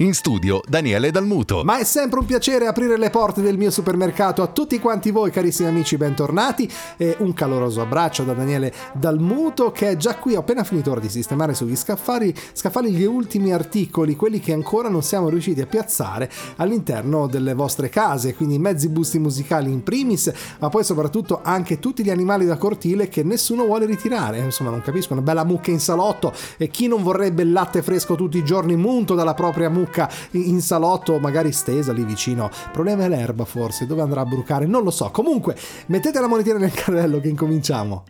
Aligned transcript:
In 0.00 0.12
studio 0.12 0.60
Daniele 0.68 1.10
Dalmuto. 1.10 1.64
Ma 1.64 1.78
è 1.78 1.84
sempre 1.84 2.18
un 2.18 2.26
piacere 2.26 2.66
aprire 2.66 2.98
le 2.98 3.08
porte 3.08 3.40
del 3.40 3.56
mio 3.56 3.70
supermercato 3.70 4.42
a 4.42 4.46
tutti 4.48 4.78
quanti 4.78 5.10
voi 5.10 5.30
carissimi 5.30 5.70
amici, 5.70 5.96
bentornati 5.96 6.70
e 6.98 7.16
un 7.20 7.32
caloroso 7.32 7.80
abbraccio 7.80 8.22
da 8.22 8.34
Daniele 8.34 8.74
Dalmuto 8.92 9.72
che 9.72 9.88
è 9.88 9.96
già 9.96 10.16
qui, 10.16 10.34
ho 10.34 10.40
appena 10.40 10.64
finito 10.64 10.90
ora 10.90 11.00
di 11.00 11.08
sistemare 11.08 11.54
sugli 11.54 11.74
scaffali, 11.74 12.34
scaffali 12.52 12.90
gli 12.90 13.04
ultimi 13.04 13.54
articoli, 13.54 14.16
quelli 14.16 14.38
che 14.38 14.52
ancora 14.52 14.90
non 14.90 15.00
siamo 15.00 15.30
riusciti 15.30 15.62
a 15.62 15.66
piazzare 15.66 16.30
all'interno 16.56 17.26
delle 17.26 17.54
vostre 17.54 17.88
case, 17.88 18.34
quindi 18.34 18.58
mezzi 18.58 18.90
busti 18.90 19.18
musicali 19.18 19.72
in 19.72 19.82
primis, 19.82 20.30
ma 20.58 20.68
poi 20.68 20.84
soprattutto 20.84 21.40
anche 21.42 21.78
tutti 21.78 22.04
gli 22.04 22.10
animali 22.10 22.44
da 22.44 22.58
cortile 22.58 23.08
che 23.08 23.22
nessuno 23.22 23.64
vuole 23.64 23.86
ritirare, 23.86 24.40
insomma 24.40 24.68
non 24.68 24.82
capisco, 24.82 25.14
una 25.14 25.22
bella 25.22 25.44
mucca 25.44 25.70
in 25.70 25.80
salotto 25.80 26.34
e 26.58 26.68
chi 26.68 26.86
non 26.86 27.02
vorrebbe 27.02 27.40
il 27.40 27.52
latte 27.52 27.80
fresco 27.80 28.14
tutti 28.14 28.36
i 28.36 28.44
giorni 28.44 28.76
munto 28.76 29.14
dalla 29.14 29.32
propria 29.32 29.70
mucca 29.70 29.84
mucca 29.86 30.10
in 30.32 30.60
salotto, 30.60 31.18
magari 31.18 31.52
stesa 31.52 31.92
lì 31.92 32.04
vicino. 32.04 32.50
Problema 32.72 33.04
è 33.04 33.08
l'erba 33.08 33.44
forse, 33.44 33.86
dove 33.86 34.02
andrà 34.02 34.22
a 34.22 34.26
brucare? 34.26 34.66
Non 34.66 34.82
lo 34.82 34.90
so. 34.90 35.10
Comunque, 35.10 35.56
mettete 35.86 36.20
la 36.20 36.26
monetina 36.26 36.58
nel 36.58 36.72
carrello 36.72 37.20
che 37.20 37.28
incominciamo. 37.28 38.04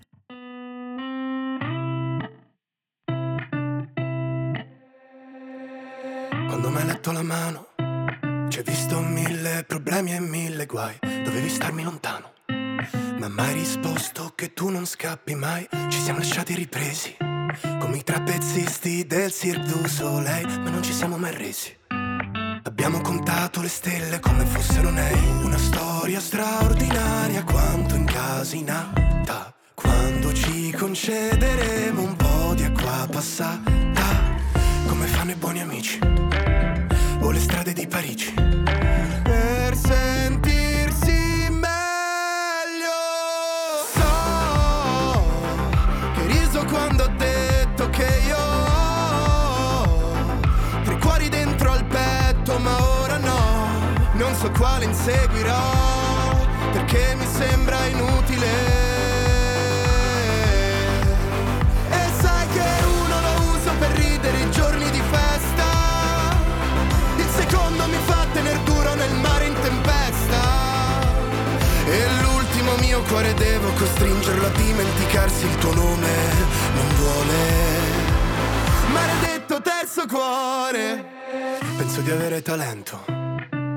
Quando 6.49 6.71
mi 6.71 6.77
hai 6.77 6.87
letto 6.87 7.13
la 7.13 7.23
mano, 7.23 7.67
ci 8.49 8.59
hai 8.59 8.65
visto 8.65 8.99
mille 9.01 9.65
problemi 9.67 10.15
e 10.15 10.21
mille 10.21 10.65
guai. 10.67 10.97
Dovevi 11.01 11.49
starmi 11.49 11.83
lontano. 11.83 12.33
Ma 13.19 13.29
mai 13.29 13.55
risposto 13.55 14.33
che 14.35 14.53
tu 14.53 14.69
non 14.69 14.87
scappi 14.87 15.35
mai. 15.35 15.67
Ci 15.89 16.01
siamo 16.01 16.19
lasciati 16.19 16.55
ripresi 16.55 17.26
come 17.79 17.99
i 17.99 18.03
trapezzisti 18.03 19.07
del 19.07 19.33
Cirque 19.33 19.67
du 19.67 19.87
Soleil, 19.87 20.61
ma 20.61 20.71
non 20.71 20.83
ci 20.83 20.93
siamo 20.93 21.17
mai 21.17 21.35
resi. 21.35 21.75
Abbiamo 22.63 23.01
contato 23.01 23.61
le 23.61 23.69
stelle 23.69 24.21
come 24.21 24.45
fossero 24.45 24.91
nei, 24.91 25.19
una 25.43 25.59
storia 25.59 26.21
straordinaria 26.21 27.45
quanto 27.45 27.95
incasinata. 27.95 29.55
Quando 29.75 30.33
ci 30.33 30.73
concederemo 30.73 32.03
un 32.03 32.17
po' 32.17 32.55
di 32.55 32.65
acqua 32.65 33.07
passata, 33.11 34.05
come 34.87 35.07
fanno 35.07 35.31
i 35.31 35.37
buoni 35.37 35.61
amici, 35.61 35.99
o 37.21 37.31
le 37.31 37.41
strade 37.41 37.73
di 37.73 37.87
Parigi. 37.87 38.46
So 54.39 54.51
quale 54.51 54.85
inseguirò, 54.85 56.47
perché 56.73 57.15
mi 57.17 57.27
sembra 57.27 57.85
inutile. 57.87 58.47
E 61.91 62.11
sai 62.21 62.47
che 62.49 62.69
uno 62.85 63.21
lo 63.21 63.55
uso 63.55 63.71
per 63.79 63.91
ridere 63.93 64.39
i 64.39 64.51
giorni 64.51 64.91
di 64.91 65.03
festa, 65.11 65.65
il 67.17 67.29
secondo 67.35 67.87
mi 67.87 67.99
fa 68.05 68.27
tener 68.33 68.59
duro 68.61 68.95
nel 68.95 69.15
mare 69.15 69.47
in 69.47 69.55
tempesta. 69.55 70.43
E 71.87 72.07
l'ultimo 72.21 72.77
mio 72.81 73.01
cuore 73.03 73.33
devo 73.35 73.73
costringerlo 73.73 74.47
a 74.47 74.51
dimenticarsi 74.51 75.47
il 75.47 75.57
tuo 75.57 75.73
nome, 75.73 76.11
non 76.75 76.95
vuole. 76.97 77.35
Maledetto 78.93 79.63
terzo 79.63 80.07
cuore. 80.07 81.15
Penso 81.77 82.01
di 82.01 82.11
avere 82.11 82.43
talento 82.43 83.16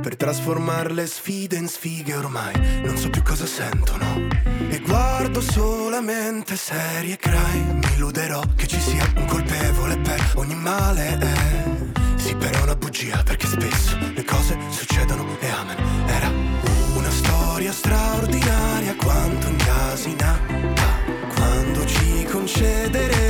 per 0.09 0.17
trasformare 0.17 0.91
le 0.91 1.05
sfide 1.05 1.55
in 1.55 1.67
sfighe 1.67 2.15
ormai. 2.15 2.81
Non 2.83 2.97
so 2.97 3.11
più 3.11 3.21
cosa 3.21 3.45
sentono. 3.45 4.27
E 4.69 4.79
guardo 4.79 5.39
solamente 5.39 6.55
serie 6.55 7.15
crime. 7.17 7.73
Mi 7.73 7.93
illuderò 7.93 8.41
che 8.55 8.65
ci 8.65 8.79
sia 8.79 9.05
un 9.17 9.25
colpevole 9.25 9.97
per 9.99 10.31
ogni 10.35 10.55
male. 10.55 11.17
È. 11.19 11.63
Sì, 12.15 12.35
però 12.35 12.57
è 12.57 12.61
una 12.63 12.75
bugia 12.75 13.21
perché 13.21 13.45
spesso 13.45 13.97
le 14.15 14.23
cose 14.23 14.57
succedono 14.69 15.27
e 15.39 15.47
amen. 15.47 15.77
Era 16.07 16.31
una 16.95 17.11
storia 17.11 17.71
straordinaria 17.71 18.95
quanto 18.95 19.47
incasinata. 19.47 20.87
Quando 21.35 21.85
ci 21.85 22.23
concederemo 22.23 23.28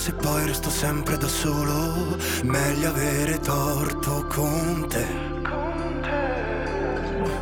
se 0.00 0.14
poi 0.14 0.46
resto 0.46 0.70
sempre 0.70 1.18
da 1.18 1.28
solo. 1.28 2.16
Meglio 2.44 2.88
avere 2.88 3.38
torto 3.40 4.24
con 4.28 4.86
te. 4.88 5.06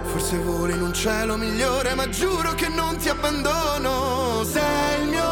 Forse 0.02 0.36
voli 0.38 0.72
in 0.72 0.82
un 0.82 0.92
cielo 0.92 1.36
migliore, 1.36 1.94
ma 1.94 2.08
giuro 2.08 2.54
che 2.54 2.68
non 2.68 2.96
ti 2.96 3.08
abbandono. 3.08 4.42
Sei 4.42 5.02
il 5.02 5.08
mio 5.08 5.27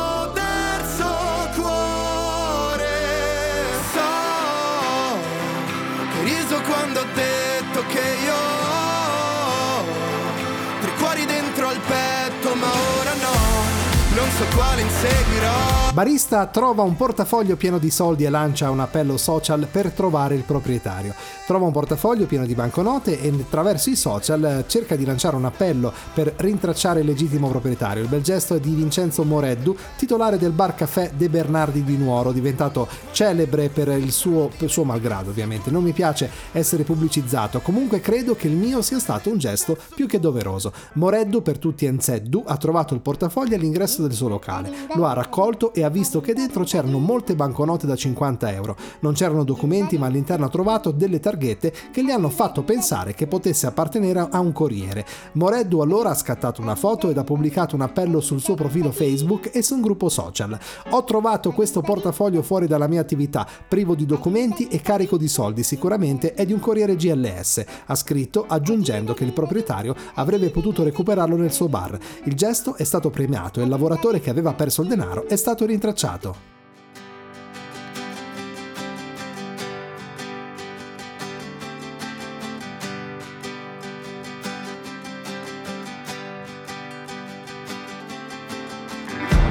non 14.37 14.49
so 14.51 14.57
quale 14.57 14.83
inseguirò. 14.83 15.93
Barista 15.95 16.47
trova 16.47 16.83
un 16.83 16.95
portafoglio 16.95 17.57
pieno 17.57 17.79
di 17.79 17.91
soldi 17.91 18.25
e 18.25 18.29
lancia 18.29 18.69
un 18.69 18.81
appello 18.81 19.17
social 19.17 19.67
per 19.71 19.93
trovare 19.93 20.35
il 20.35 20.43
proprietario. 20.43 21.15
Trova 21.47 21.65
un 21.65 21.73
portafoglio 21.73 22.27
pieno 22.27 22.45
di 22.45 22.55
banconote 22.55 23.19
e 23.19 23.29
attraverso 23.29 23.89
i 23.89 23.97
social 23.97 24.65
cerca 24.67 24.95
di 24.95 25.07
lanciare 25.07 25.37
un 25.37 25.47
appello 25.47 25.91
per 26.13 26.35
rintracciare 26.37 27.01
il 27.01 27.07
legittimo 27.07 27.49
proprietario. 27.49 28.03
Il 28.03 28.11
bel 28.11 28.21
gesto 28.21 28.57
è 28.57 28.61
di 28.61 28.75
Vincenzo 28.75 29.25
Moreddu, 29.25 29.75
titolare 29.97 30.37
del 30.37 30.51
bar 30.51 30.75
caffè 30.75 31.13
De 31.17 31.31
Bernardi 31.31 31.83
di 31.83 31.97
Nuoro, 31.97 32.33
diventato 32.33 32.89
celebre 33.13 33.71
per 33.71 33.89
il 33.89 34.13
suo, 34.13 34.51
per 34.55 34.69
suo 34.71 34.85
malgrado 34.85 35.31
ovviamente. 35.31 35.71
Non 35.71 35.83
mi 35.83 35.93
piace 35.93 36.29
essere 36.53 36.83
pubblicizzato, 36.83 37.61
comunque 37.61 38.01
credo 38.01 38.35
che 38.37 38.49
il 38.49 38.57
mio 38.57 38.83
sia 38.83 38.99
stato 38.99 39.31
un 39.31 39.39
gesto 39.39 39.79
più 39.95 40.07
che 40.07 40.21
doveroso. 40.21 40.75
Moreddu 40.95 41.41
per 41.41 41.57
tutti 41.57 41.87
Enzeddu 41.87 42.43
ha 42.47 42.59
trovato 42.59 42.93
il 42.93 43.01
portafoglio 43.01 43.55
all'ingresso 43.55 44.03
del 44.03 44.13
suo 44.13 44.26
locale, 44.29 44.71
lo 44.95 45.07
ha 45.07 45.13
raccolto 45.13 45.73
e 45.73 45.85
ha 45.85 45.89
visto 45.89 46.21
che 46.21 46.35
dentro 46.35 46.65
c'erano 46.65 46.99
molte 46.99 47.35
banconote 47.35 47.87
da 47.87 47.97
50 47.97 48.53
euro. 48.53 48.77
Non 49.01 49.15
c'erano 49.15 49.45
documenti, 49.45 49.99
ma 49.99 50.07
all'interno 50.07 50.47
ha 50.47 50.51
trovato 50.51 50.91
delle 50.91 51.21
targhette 51.21 51.73
che 51.91 52.05
gli 52.05 52.11
hanno 52.11 52.29
fatto 52.29 52.63
pensare 52.63 53.15
che 53.15 53.27
potesse 53.27 53.67
appartenere 53.67 54.29
a 54.31 54.41
un 54.41 54.53
corriere. 54.53 55.05
Moreddu 55.33 55.81
allora 55.81 56.11
ha 56.11 56.15
scattato 56.15 56.61
una 56.61 56.75
foto 56.75 57.11
ed 57.11 57.19
ha 57.19 57.25
pubblicato 57.25 57.75
un 57.75 57.83
appello 57.83 58.21
sul 58.21 58.41
suo 58.41 58.55
profilo 58.55 58.91
Facebook 58.93 59.51
e 59.53 59.63
su 59.63 59.75
un 59.75 59.81
gruppo 59.81 60.09
social. 60.09 60.59
Ho 60.91 61.05
trovato 61.05 61.53
questo 61.53 61.81
portafoglio 61.81 62.43
fuori 62.43 62.67
dalla 62.67 62.87
mia 62.87 63.01
attività, 63.01 63.47
privo 63.69 63.95
di 63.95 64.07
documenti 64.07 64.69
e 64.69 64.81
carico 64.81 65.17
di 65.17 65.29
soldi, 65.29 65.63
sicuramente 65.63 66.35
è 66.35 66.45
di 66.45 66.53
un 66.53 66.61
corriere 66.61 66.97
GLS, 66.97 67.65
ha 67.87 67.95
scritto 67.95 68.45
aggiungendo 68.47 69.15
che 69.15 69.25
il 69.25 69.33
proprietario 69.33 69.95
avrebbe 70.15 70.51
potuto 70.51 70.83
recuperarlo 70.83 71.37
nel 71.37 71.53
suo 71.53 71.69
bar. 71.69 71.99
Il 72.25 72.35
gesto 72.35 72.77
è 72.77 72.85
stato 72.85 73.11
premiato 73.11 73.61
e 73.61 73.65
il 73.65 73.69
lavoratore 73.69 74.16
lavoratore 74.17 74.21
che 74.21 74.31
aveva 74.31 74.55
perso 74.55 74.83
il 74.83 74.89
denaro 74.89 75.29
è 75.29 75.37
stato 75.37 75.65
rintracciato. 75.67 76.55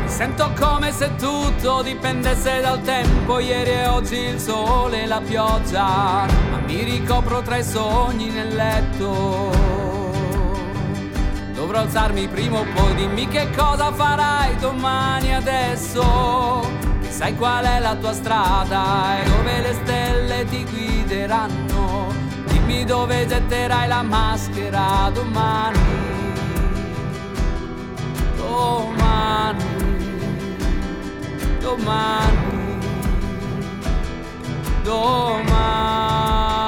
Sento 0.06 0.54
come 0.58 0.94
se 0.94 1.14
tutto 1.18 1.82
dipendesse 1.82 2.62
dal 2.62 2.82
tempo, 2.82 3.40
ieri 3.40 3.72
e 3.72 3.88
oggi 3.88 4.16
il 4.16 4.40
sole 4.40 5.04
e 5.04 5.06
la 5.08 5.20
pioggia, 5.20 6.26
ma 6.52 6.60
mi 6.66 6.84
ricopro 6.84 7.42
tra 7.42 7.58
i 7.58 7.64
sogni 7.64 8.30
nel 8.30 8.56
letto. 8.56 9.75
Dovrò 11.66 11.80
alzarmi 11.80 12.28
prima 12.28 12.60
o 12.60 12.66
poi, 12.76 12.94
dimmi 12.94 13.28
che 13.28 13.50
cosa 13.58 13.92
farai 13.92 14.56
domani 14.58 15.34
adesso. 15.34 16.64
Sai 17.10 17.36
qual 17.36 17.66
è 17.66 17.80
la 17.80 17.96
tua 17.96 18.14
strada 18.14 19.20
e 19.20 19.24
dove 19.28 19.62
le 19.62 19.74
stelle 19.74 20.46
ti 20.46 20.64
guideranno. 20.64 22.14
Dimmi 22.46 22.86
dove 22.86 23.26
getterai 23.26 23.88
la 23.88 24.04
maschera 24.04 25.10
domani. 25.12 25.80
Domani 28.36 29.64
domani, 31.62 32.78
domani. 34.84 36.65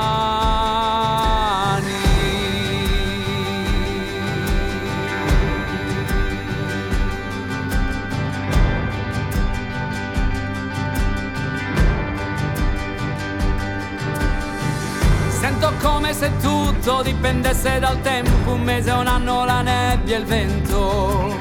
Se 16.18 16.32
tutto 16.40 17.04
dipendesse 17.04 17.78
dal 17.78 18.02
tempo, 18.02 18.52
un 18.52 18.62
mese, 18.62 18.90
un 18.90 19.06
anno, 19.06 19.46
la 19.46 19.62
nebbia 19.62 20.16
e 20.16 20.20
il 20.20 20.26
vento 20.26 21.36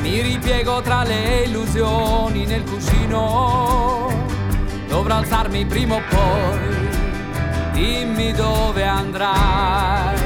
mi 0.00 0.20
ripiego 0.22 0.80
tra 0.82 1.02
le 1.02 1.42
illusioni 1.46 2.46
nel 2.46 2.62
cuscino. 2.62 4.08
Dovrò 4.86 5.16
alzarmi 5.16 5.66
prima 5.66 5.96
o 5.96 6.02
poi. 6.08 6.88
Dimmi 7.72 8.32
dove 8.32 8.84
andrai. 8.84 10.18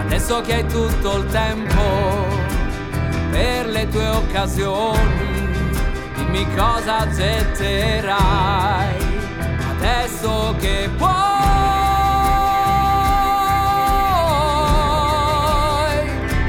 Adesso 0.00 0.42
che 0.42 0.54
hai 0.56 0.66
tutto 0.66 1.16
il 1.16 1.26
tempo 1.30 1.82
per 3.30 3.66
le 3.68 3.88
tue 3.88 4.06
occasioni. 4.06 5.48
Dimmi 6.14 6.46
cosa 6.54 7.08
getterai. 7.08 8.94
Adesso 9.76 10.56
che 10.58 10.90
puoi. 10.96 11.19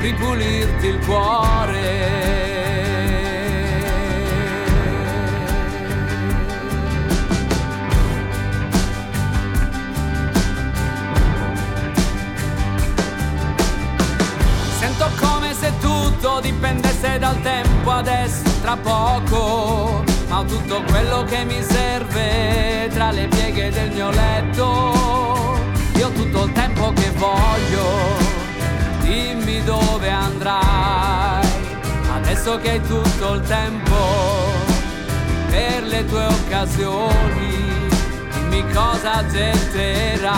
Ripulirti 0.01 0.88
il 0.88 1.06
cuore. 1.06 2.39
tutto 15.80 16.39
dipendesse 16.39 17.18
dal 17.18 17.42
tempo 17.42 17.89
adesso 17.89 18.44
tra 18.62 18.77
poco 18.77 20.04
ma 20.27 20.39
ho 20.39 20.45
tutto 20.45 20.83
quello 20.83 21.24
che 21.24 21.44
mi 21.45 21.63
serve 21.63 22.89
tra 22.92 23.12
le 23.12 23.27
pieghe 23.27 23.71
del 23.71 23.92
mio 23.92 24.12
letto 24.12 25.59
io 25.95 26.07
ho 26.07 26.12
tutto 26.12 26.44
il 26.44 26.51
tempo 26.51 26.94
che 26.94 27.09
voglio 27.12 28.31
dimmi 29.12 29.62
dove 29.63 30.10
andrai 30.10 31.46
adesso 32.16 32.58
che 32.60 32.69
hai 32.69 32.81
tutto 32.81 33.34
il 33.34 33.42
tempo 33.42 33.96
per 35.50 35.84
le 35.84 36.06
tue 36.06 36.24
occasioni 36.24 37.90
dimmi 38.34 38.63
cosa 38.72 39.25
getterai 39.28 40.31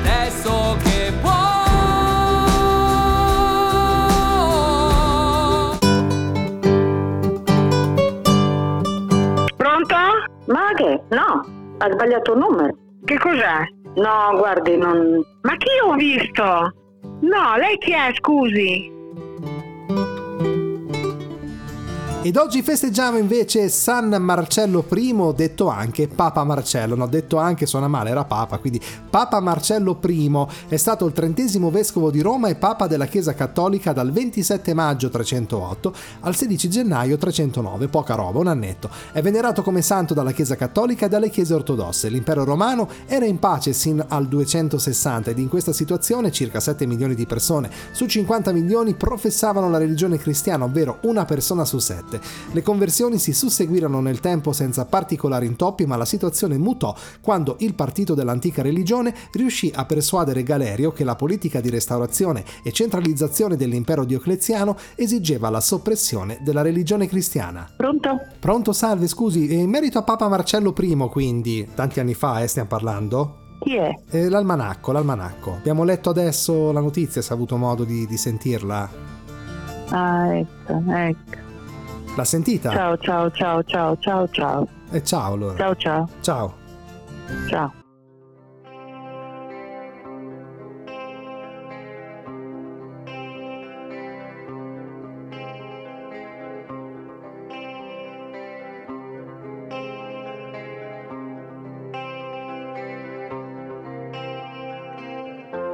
adesso 0.00 0.76
che 0.84 1.12
puoi 1.20 1.56
Ma 10.46 10.72
che? 10.74 11.02
No, 11.10 11.44
ha 11.76 11.92
sbagliato 11.92 12.32
il 12.32 12.38
numero. 12.38 12.74
Che 13.04 13.18
cos'è? 13.18 13.66
No, 13.96 14.38
guardi, 14.38 14.78
non... 14.78 15.22
Ma 15.42 15.56
chi 15.56 15.68
ho 15.84 15.92
visto? 15.92 16.77
No, 17.20 17.56
lei 17.56 17.76
chi 17.78 17.92
è, 17.92 18.10
scusi? 18.14 18.97
Ed 22.20 22.36
oggi 22.36 22.62
festeggiamo 22.62 23.16
invece 23.16 23.68
San 23.68 24.08
Marcello 24.18 24.84
I, 24.90 25.32
detto 25.36 25.68
anche 25.68 26.08
Papa 26.08 26.42
Marcello. 26.42 26.96
No, 26.96 27.06
detto 27.06 27.36
anche 27.36 27.64
suona 27.64 27.86
male, 27.86 28.10
era 28.10 28.24
Papa, 28.24 28.58
quindi 28.58 28.80
Papa 29.08 29.38
Marcello 29.38 29.96
I 30.04 30.46
è 30.66 30.76
stato 30.76 31.06
il 31.06 31.12
trentesimo 31.12 31.70
vescovo 31.70 32.10
di 32.10 32.20
Roma 32.20 32.48
e 32.48 32.56
Papa 32.56 32.88
della 32.88 33.06
Chiesa 33.06 33.34
Cattolica 33.34 33.92
dal 33.92 34.10
27 34.10 34.74
maggio 34.74 35.08
308 35.10 35.94
al 36.22 36.34
16 36.34 36.68
gennaio 36.68 37.16
309, 37.16 37.86
poca 37.86 38.16
roba, 38.16 38.40
un 38.40 38.48
annetto. 38.48 38.90
È 39.12 39.22
venerato 39.22 39.62
come 39.62 39.80
santo 39.80 40.12
dalla 40.12 40.32
Chiesa 40.32 40.56
Cattolica 40.56 41.06
e 41.06 41.08
dalle 41.08 41.30
Chiese 41.30 41.54
ortodosse. 41.54 42.08
L'impero 42.08 42.42
romano 42.42 42.88
era 43.06 43.26
in 43.26 43.38
pace 43.38 43.72
sin 43.72 44.04
al 44.06 44.26
260 44.26 45.30
ed 45.30 45.38
in 45.38 45.48
questa 45.48 45.72
situazione 45.72 46.32
circa 46.32 46.58
7 46.58 46.84
milioni 46.84 47.14
di 47.14 47.26
persone 47.26 47.70
su 47.92 48.06
50 48.06 48.50
milioni 48.50 48.94
professavano 48.94 49.70
la 49.70 49.78
religione 49.78 50.18
cristiana, 50.18 50.64
ovvero 50.64 50.98
una 51.02 51.24
persona 51.24 51.64
su 51.64 51.78
sette. 52.08 52.20
Le 52.52 52.62
conversioni 52.62 53.18
si 53.18 53.32
susseguirono 53.32 54.00
nel 54.00 54.20
tempo 54.20 54.52
senza 54.52 54.86
particolari 54.86 55.46
intoppi, 55.46 55.86
ma 55.86 55.96
la 55.96 56.04
situazione 56.06 56.56
mutò 56.56 56.94
quando 57.20 57.56
il 57.60 57.74
partito 57.74 58.14
dell'antica 58.14 58.62
religione 58.62 59.14
riuscì 59.32 59.70
a 59.74 59.84
persuadere 59.84 60.42
Galerio 60.42 60.92
che 60.92 61.04
la 61.04 61.14
politica 61.14 61.60
di 61.60 61.68
restaurazione 61.70 62.44
e 62.62 62.72
centralizzazione 62.72 63.56
dell'impero 63.56 64.04
diocleziano 64.04 64.76
esigeva 64.94 65.50
la 65.50 65.60
soppressione 65.60 66.38
della 66.40 66.62
religione 66.62 67.06
cristiana. 67.06 67.68
Pronto? 67.76 68.20
Pronto, 68.40 68.72
salve, 68.72 69.06
scusi, 69.06 69.52
in 69.54 69.68
merito 69.68 69.98
a 69.98 70.02
Papa 70.02 70.28
Marcello 70.28 70.74
I, 70.76 70.96
quindi, 71.10 71.68
tanti 71.74 72.00
anni 72.00 72.14
fa, 72.14 72.40
eh, 72.40 72.46
stiamo 72.46 72.68
parlando? 72.68 73.46
Chi 73.60 73.74
è? 73.74 73.90
Eh, 74.10 74.28
l'almanacco, 74.28 74.92
l'almanacco. 74.92 75.52
Abbiamo 75.52 75.82
letto 75.82 76.10
adesso 76.10 76.70
la 76.70 76.80
notizia, 76.80 77.20
se 77.20 77.32
ha 77.32 77.34
avuto 77.34 77.56
modo 77.56 77.84
di, 77.84 78.06
di 78.06 78.16
sentirla. 78.16 78.88
Ah, 79.90 80.36
ecco, 80.36 80.82
ecco. 80.86 81.47
L'ha 82.18 82.24
sentita? 82.24 82.72
Ciao, 82.72 82.98
ciao, 82.98 83.30
ciao, 83.30 83.62
ciao, 83.62 83.96
ciao, 84.00 84.28
ciao. 84.28 84.68
E 84.90 84.96
eh, 84.96 85.04
ciao 85.04 85.34
allora. 85.34 85.56
Ciao, 85.56 85.76
ciao. 85.76 86.08
Ciao. 86.20 86.54
Ciao. 87.48 87.72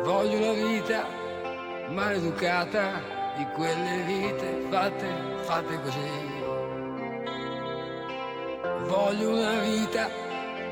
Voglio 0.03 0.37
una 0.37 0.53
vita 0.53 1.07
maleducata 1.89 3.01
di 3.35 3.47
quelle 3.55 4.03
vite 4.05 4.67
fatte, 4.69 5.07
fatte 5.47 5.81
così. 5.81 6.34
Voglio 8.87 9.31
una 9.31 9.61
vita 9.61 10.09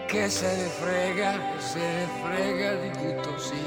che 0.06 0.28
se 0.28 0.56
ne 0.56 0.68
frega, 0.68 1.40
se 1.58 1.78
ne 1.78 2.08
frega 2.22 2.74
di 2.74 2.90
tutto 2.90 3.38
sì. 3.38 3.62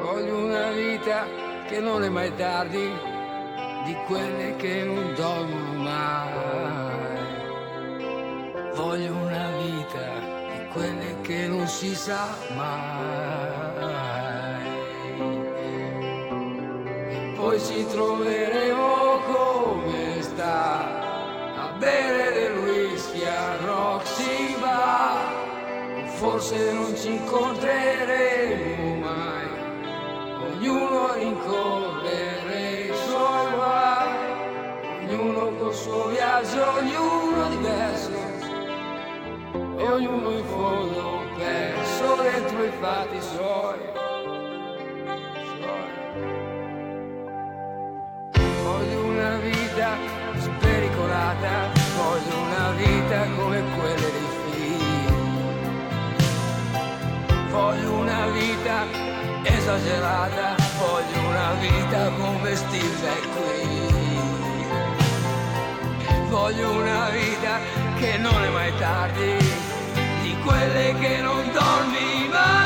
Voglio 0.00 0.36
una 0.44 0.70
vita 0.70 1.26
che 1.68 1.80
non 1.80 2.02
è 2.04 2.08
mai 2.08 2.34
tardi, 2.34 2.90
di 3.84 3.94
quelle 4.06 4.56
che 4.56 4.82
non 4.84 5.14
dormono 5.14 5.82
mai. 5.82 7.24
Voglio 8.74 9.14
una 9.14 9.50
vita 9.58 10.18
di 10.58 10.66
quelle 10.72 11.20
che 11.22 11.46
non 11.46 11.66
si 11.66 11.94
sa 11.94 12.28
mai. 12.54 13.46
poi 17.46 17.60
ci 17.60 17.86
troveremo 17.86 18.85
bere 21.86 22.32
del 22.32 22.56
whisky 22.64 23.24
a 23.24 23.56
Roxy 23.64 24.56
Bar. 24.58 25.34
Forse 26.18 26.72
non 26.72 26.96
ci 26.96 27.12
incontreremo 27.12 28.94
mai, 28.96 29.48
ognuno 30.48 31.12
rincorrere 31.14 32.58
i 32.88 32.92
suoi 33.06 33.46
guai, 33.54 34.14
ognuno 35.02 35.54
col 35.58 35.74
suo 35.74 36.06
viaggio, 36.08 36.62
ognuno 36.78 37.48
diverso, 37.50 38.10
e 39.78 39.88
ognuno 39.96 40.30
in 40.30 40.44
fondo 40.46 41.20
perso 41.36 42.22
dentro 42.22 42.64
i 42.64 42.72
fatti 42.80 43.20
suoi. 43.20 44.04
come 49.86 50.25
esagerata, 59.66 60.54
voglio 60.78 61.28
una 61.28 61.52
vita 61.54 62.10
come 62.10 62.54
Steve 62.54 63.20
qui. 63.34 63.94
Voglio 66.28 66.70
una 66.70 67.10
vita 67.10 67.58
che 67.98 68.16
non 68.18 68.44
è 68.44 68.48
mai 68.50 68.72
tardi, 68.78 69.36
di 70.22 70.36
quelle 70.44 70.94
che 71.00 71.20
non 71.20 71.50
dormi 71.52 72.28
mai. 72.30 72.65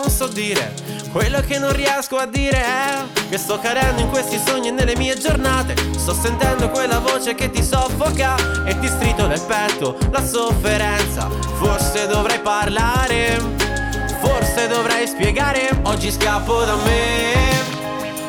Non 0.00 0.10
so 0.10 0.26
dire? 0.28 0.74
Quello 1.10 1.40
che 1.40 1.58
non 1.58 1.72
riesco 1.72 2.16
a 2.16 2.26
dire 2.26 2.62
è 2.62 3.04
che 3.28 3.38
sto 3.38 3.58
cadendo 3.58 4.02
in 4.02 4.08
questi 4.08 4.40
sogni 4.44 4.68
e 4.68 4.70
nelle 4.70 4.96
mie 4.96 5.18
giornate. 5.18 5.74
Sto 5.96 6.14
sentendo 6.14 6.70
quella 6.70 7.00
voce 7.00 7.34
che 7.34 7.50
ti 7.50 7.62
soffoca 7.62 8.36
e 8.64 8.78
ti 8.78 8.86
strito 8.86 9.26
nel 9.26 9.40
petto 9.40 9.96
la 10.10 10.24
sofferenza. 10.24 11.28
Forse 11.54 12.06
dovrei 12.06 12.38
parlare, 12.40 13.38
forse 14.20 14.68
dovrei 14.68 15.06
spiegare. 15.06 15.80
Oggi 15.82 16.12
scappo 16.12 16.62
da 16.64 16.76
me 16.76 17.32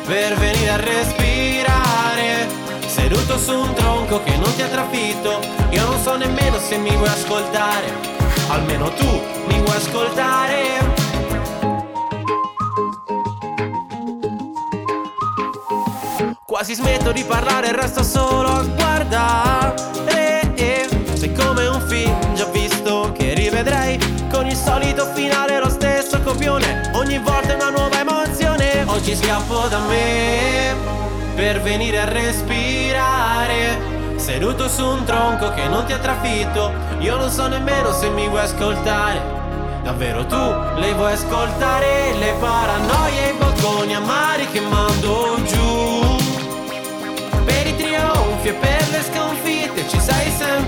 per 0.06 0.34
venire 0.36 0.70
a 0.70 0.76
respirare. 0.76 2.48
Seduto 2.86 3.38
su 3.38 3.52
un 3.52 3.72
tronco 3.74 4.22
che 4.24 4.36
non 4.36 4.52
ti 4.56 4.62
ha 4.62 4.66
trafitto, 4.66 5.40
io 5.70 5.84
non 5.84 6.02
so 6.02 6.16
nemmeno 6.16 6.58
se 6.58 6.76
mi 6.76 6.96
vuoi 6.96 7.08
ascoltare. 7.08 8.18
Almeno 8.48 8.92
tu 8.94 9.22
mi 9.46 9.60
vuoi 9.60 9.76
ascoltare. 9.76 10.99
Quasi 16.60 16.74
smetto 16.74 17.10
di 17.10 17.24
parlare 17.24 17.68
e 17.68 17.72
resto 17.72 18.02
solo 18.02 18.48
a 18.48 18.62
guardare. 18.62 19.74
Sei 21.14 21.32
come 21.32 21.66
un 21.66 21.80
film 21.88 22.34
già 22.34 22.44
visto 22.52 23.12
che 23.16 23.32
rivedrei 23.32 23.98
con 24.30 24.46
il 24.46 24.54
solito 24.54 25.06
finale, 25.14 25.58
lo 25.58 25.70
stesso 25.70 26.20
copione. 26.20 26.90
Ogni 26.92 27.18
volta 27.18 27.54
una 27.54 27.70
nuova 27.70 27.98
emozione. 27.98 28.84
Oggi 28.88 29.16
scappo 29.16 29.68
da 29.68 29.78
me 29.88 30.76
per 31.34 31.62
venire 31.62 31.98
a 32.00 32.04
respirare. 32.04 33.78
seduto 34.16 34.68
su 34.68 34.84
un 34.84 35.02
tronco 35.04 35.54
che 35.54 35.66
non 35.66 35.86
ti 35.86 35.94
ha 35.94 35.98
trafitto. 35.98 36.74
Io 36.98 37.16
non 37.16 37.30
so 37.30 37.46
nemmeno 37.46 37.90
se 37.90 38.10
mi 38.10 38.28
vuoi 38.28 38.42
ascoltare. 38.42 39.22
Davvero 39.82 40.26
tu 40.26 40.78
le 40.78 40.92
vuoi 40.92 41.12
ascoltare 41.12 42.12
le 42.18 42.34
paranoie 42.38 43.28
e 43.28 43.30
i 43.30 43.36
bocconi 43.38 43.94
amari 43.94 44.46
che 44.50 44.60
mando 44.60 45.42
giù 45.44 46.09
trionfi 48.50 48.52
e 48.52 48.54
per 48.54 48.88
le 48.90 49.02
sconfitte 49.02 49.88
ci 49.88 50.00
sei 50.00 50.30
sempre 50.30 50.59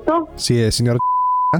Pronto? 0.00 0.28
Sì, 0.34 0.60
è 0.60 0.70
signora 0.70 0.96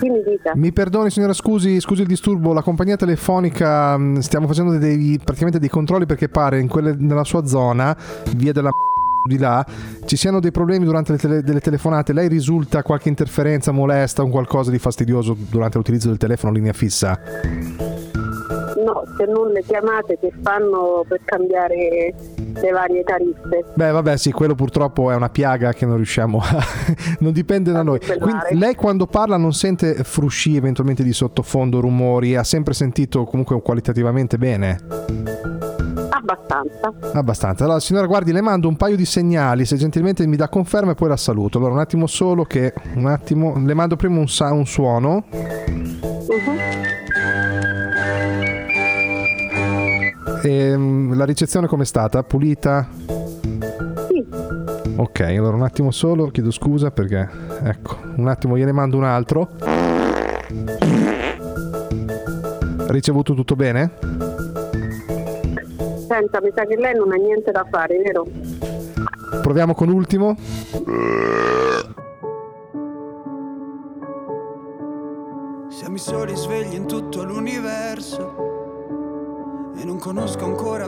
Chi 0.00 0.08
mi? 0.08 0.22
Mi 0.54 0.72
perdoni 0.72 1.10
signora, 1.10 1.32
scusi, 1.32 1.80
scusi 1.80 2.02
il 2.02 2.08
disturbo, 2.08 2.52
la 2.52 2.62
compagnia 2.62 2.96
telefonica 2.96 3.96
mh, 3.96 4.18
stiamo 4.18 4.48
facendo 4.48 4.76
dei, 4.78 5.20
praticamente 5.22 5.60
dei 5.60 5.68
controlli 5.68 6.06
perché 6.06 6.28
pare 6.28 6.58
in 6.58 6.66
quelle, 6.66 6.94
nella 6.98 7.22
sua 7.22 7.46
zona, 7.46 7.96
via 8.34 8.52
della 8.52 8.70
di 9.26 9.38
là, 9.38 9.64
ci 10.04 10.16
siano 10.16 10.40
dei 10.40 10.50
problemi 10.50 10.84
durante 10.84 11.12
le 11.12 11.18
tele- 11.18 11.42
delle 11.42 11.60
telefonate. 11.60 12.12
Lei 12.12 12.26
risulta 12.26 12.82
qualche 12.82 13.08
interferenza, 13.08 13.70
molesta, 13.70 14.24
un 14.24 14.30
qualcosa 14.30 14.72
di 14.72 14.78
fastidioso 14.78 15.36
durante 15.48 15.78
l'utilizzo 15.78 16.08
del 16.08 16.18
telefono 16.18 16.52
linea 16.52 16.72
fissa? 16.72 18.03
No, 18.84 19.02
se 19.16 19.24
non 19.24 19.48
le 19.48 19.62
chiamate 19.62 20.18
che 20.18 20.30
fanno 20.42 21.04
per 21.08 21.20
cambiare 21.24 22.14
le 22.52 22.70
varie 22.70 23.02
tariffe. 23.02 23.64
Beh, 23.74 23.90
vabbè, 23.90 24.16
sì, 24.18 24.30
quello 24.30 24.54
purtroppo 24.54 25.10
è 25.10 25.14
una 25.14 25.30
piaga 25.30 25.72
che 25.72 25.86
non 25.86 25.96
riusciamo 25.96 26.38
a. 26.38 26.62
non 27.20 27.32
dipende 27.32 27.72
da 27.72 27.82
noi. 27.82 27.98
Quindi, 27.98 28.58
lei 28.58 28.74
quando 28.74 29.06
parla 29.06 29.38
non 29.38 29.54
sente 29.54 29.94
frusci 30.04 30.56
eventualmente 30.56 31.02
di 31.02 31.12
sottofondo, 31.12 31.80
rumori, 31.80 32.36
ha 32.36 32.44
sempre 32.44 32.74
sentito 32.74 33.24
comunque 33.24 33.60
qualitativamente 33.62 34.36
bene? 34.36 34.78
Abbastanza. 36.10 36.92
Abbastanza. 37.12 37.64
Allora, 37.64 37.80
signora, 37.80 38.06
guardi, 38.06 38.32
le 38.32 38.40
mando 38.40 38.68
un 38.68 38.76
paio 38.76 38.96
di 38.96 39.04
segnali. 39.04 39.64
Se 39.64 39.76
gentilmente 39.76 40.26
mi 40.26 40.36
dà 40.36 40.48
conferma 40.48 40.92
e 40.92 40.94
poi 40.94 41.08
la 41.08 41.16
saluto. 41.16 41.58
Allora, 41.58 41.72
un 41.72 41.80
attimo 41.80 42.06
solo 42.06 42.44
che. 42.44 42.72
Un 42.94 43.06
attimo. 43.06 43.54
Le 43.58 43.74
mando 43.74 43.96
prima 43.96 44.18
un, 44.18 44.28
sa- 44.28 44.52
un 44.52 44.66
suono. 44.66 45.24
Ehm, 50.46 51.16
la 51.16 51.24
ricezione 51.24 51.66
com'è 51.66 51.86
stata? 51.86 52.22
Pulita? 52.22 52.86
Sì. 54.08 54.24
Ok, 54.96 55.20
allora 55.20 55.56
un 55.56 55.62
attimo 55.62 55.90
solo, 55.90 56.26
chiedo 56.26 56.50
scusa 56.50 56.90
perché. 56.90 57.26
Ecco, 57.62 57.96
un 58.16 58.28
attimo 58.28 58.58
gliene 58.58 58.72
mando 58.72 58.98
un 58.98 59.04
altro. 59.04 59.48
Ricevuto 62.88 63.32
tutto 63.32 63.56
bene? 63.56 63.92
Senta, 66.06 66.40
mi 66.42 66.52
sa 66.54 66.66
che 66.66 66.76
lei 66.76 66.94
non 66.94 67.10
ha 67.10 67.16
niente 67.16 67.50
da 67.50 67.66
fare, 67.68 67.98
vero? 68.04 68.26
Proviamo 69.40 69.74
con 69.74 69.88
l'ultimo. 69.88 70.36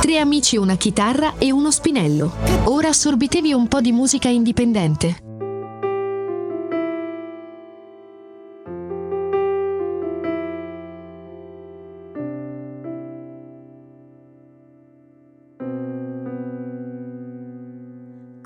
Tre 0.00 0.18
amici, 0.18 0.56
una 0.56 0.76
chitarra 0.76 1.34
e 1.38 1.50
uno 1.50 1.70
spinello. 1.72 2.32
Ora 2.64 2.88
assorbitevi 2.88 3.52
un 3.52 3.66
po' 3.66 3.80
di 3.80 3.90
musica 3.90 4.28
indipendente. 4.28 5.30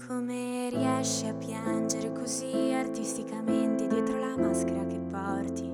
Come 0.06 0.70
riesci 0.70 1.26
a 1.26 1.34
piangere 1.34 2.12
così 2.12 2.72
artisticamente 2.72 3.86
dietro 3.86 4.18
la 4.18 4.36
maschera 4.36 4.86
che 4.86 4.98
porti? 4.98 5.70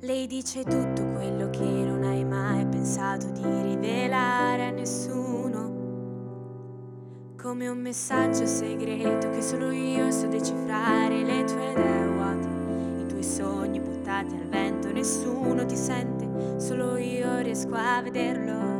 Lei 0.00 0.26
dice 0.26 0.62
tutto 0.62 1.04
quello 1.14 1.50
che 1.50 1.64
non 1.64 2.04
hai 2.04 2.24
mai 2.24 2.64
pensato 2.66 3.28
di 3.30 3.42
rivelare 3.42 3.60
a 3.60 3.65
nessuno. 4.76 5.84
Come 7.40 7.68
un 7.68 7.78
messaggio 7.78 8.46
segreto 8.46 9.30
che 9.30 9.40
solo 9.40 9.70
io 9.70 10.10
so 10.10 10.26
decifrare 10.26 11.22
le 11.22 11.44
tue 11.44 11.70
idee 11.70 12.06
vuote, 12.08 12.48
i 13.02 13.06
tuoi 13.06 13.22
sogni 13.22 13.80
buttati 13.80 14.34
al 14.34 14.46
vento, 14.48 14.92
nessuno 14.92 15.64
ti 15.64 15.76
sente, 15.76 16.60
solo 16.60 16.96
io 16.96 17.38
riesco 17.38 17.74
a 17.74 18.02
vederlo. 18.02 18.74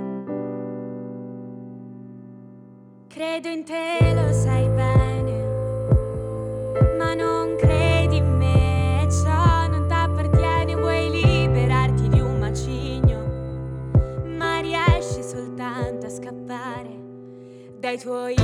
Credo 3.09 3.49
in 3.49 3.65
te, 3.65 4.13
lo 4.15 4.33
sai 4.33 4.69
bene, 4.69 5.06
Thôi. 17.99 18.37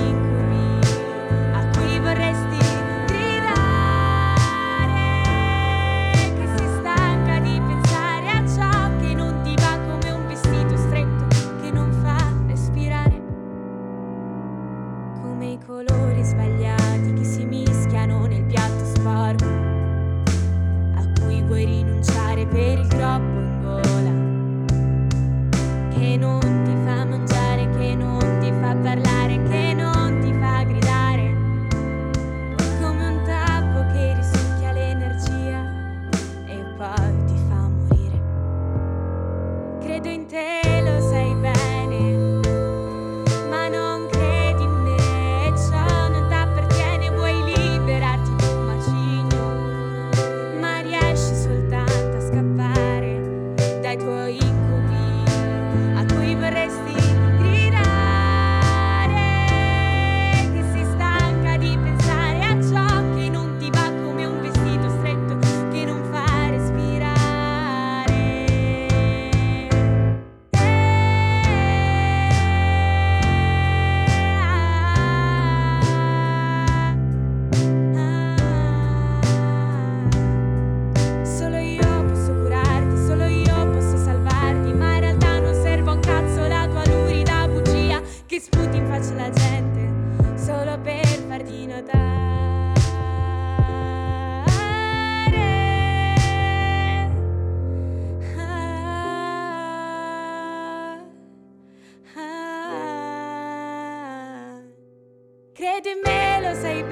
In 106.54 106.91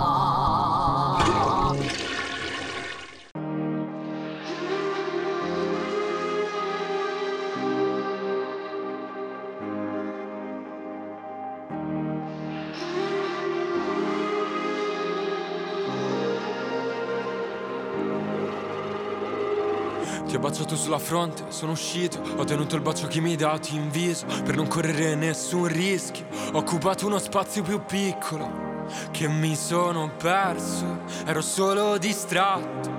Baciato 20.41 20.75
sulla 20.75 20.97
fronte, 20.97 21.45
sono 21.49 21.73
uscito, 21.73 22.19
ho 22.35 22.43
tenuto 22.43 22.75
il 22.75 22.81
bacio 22.81 23.05
che 23.05 23.21
mi 23.21 23.29
hai 23.29 23.35
dato 23.35 23.69
in 23.73 23.91
viso 23.91 24.25
per 24.43 24.55
non 24.55 24.67
correre 24.67 25.13
nessun 25.13 25.67
rischio. 25.67 26.25
Ho 26.53 26.57
occupato 26.57 27.05
uno 27.05 27.19
spazio 27.19 27.61
più 27.61 27.85
piccolo 27.85 28.85
che 29.11 29.27
mi 29.27 29.55
sono 29.55 30.09
perso, 30.17 31.01
ero 31.25 31.41
solo 31.41 31.99
distratto 31.99 32.89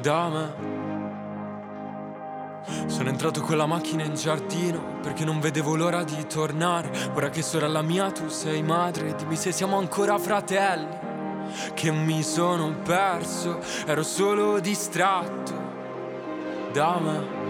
da 0.00 0.28
me. 0.28 0.72
Sono 2.86 3.10
entrato 3.10 3.40
con 3.40 3.56
la 3.56 3.66
macchina 3.66 4.02
in 4.02 4.14
giardino 4.14 4.98
perché 5.02 5.24
non 5.24 5.38
vedevo 5.38 5.76
l'ora 5.76 6.02
di 6.02 6.26
tornare. 6.26 6.90
Ora 7.14 7.30
che 7.30 7.42
sorella 7.42 7.82
mia 7.82 8.10
tu 8.10 8.28
sei 8.28 8.62
madre, 8.62 9.14
dimmi 9.14 9.36
se 9.36 9.52
siamo 9.52 9.78
ancora 9.78 10.18
fratelli. 10.18 11.12
Che 11.74 11.90
mi 11.92 12.24
sono 12.24 12.74
perso, 12.82 13.60
ero 13.86 14.02
solo 14.02 14.58
distratto 14.58 15.63
da 16.74 16.98
me. 16.98 17.42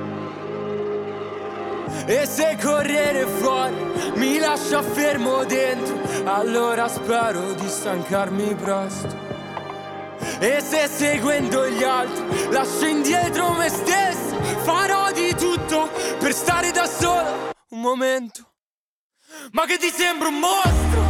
E 2.07 2.27
se 2.27 2.59
correre 2.63 3.27
fuori 3.27 3.75
mi 4.17 4.39
lascia 4.39 4.83
fermo 4.83 5.45
dentro, 5.45 5.97
allora 6.25 6.87
spero 6.89 7.55
di 7.55 7.67
stancarmi 7.67 8.55
presto. 8.55 9.33
E 10.41 10.61
se 10.61 10.89
seguendo 10.89 11.67
gli 11.69 11.83
altri 11.83 12.51
lascio 12.51 12.85
indietro 12.85 13.53
me 13.53 13.71
stesso, 13.71 14.37
farò 14.63 15.11
di 15.13 15.35
tutto 15.35 15.91
per 16.19 16.35
stare 16.35 16.71
da 16.71 16.87
solo 16.87 17.53
un 17.71 17.81
momento. 17.81 18.43
Ma 19.53 19.65
che 19.65 19.79
ti 19.79 19.89
sembra 19.89 20.29
un 20.29 20.39
mostro? 20.39 21.03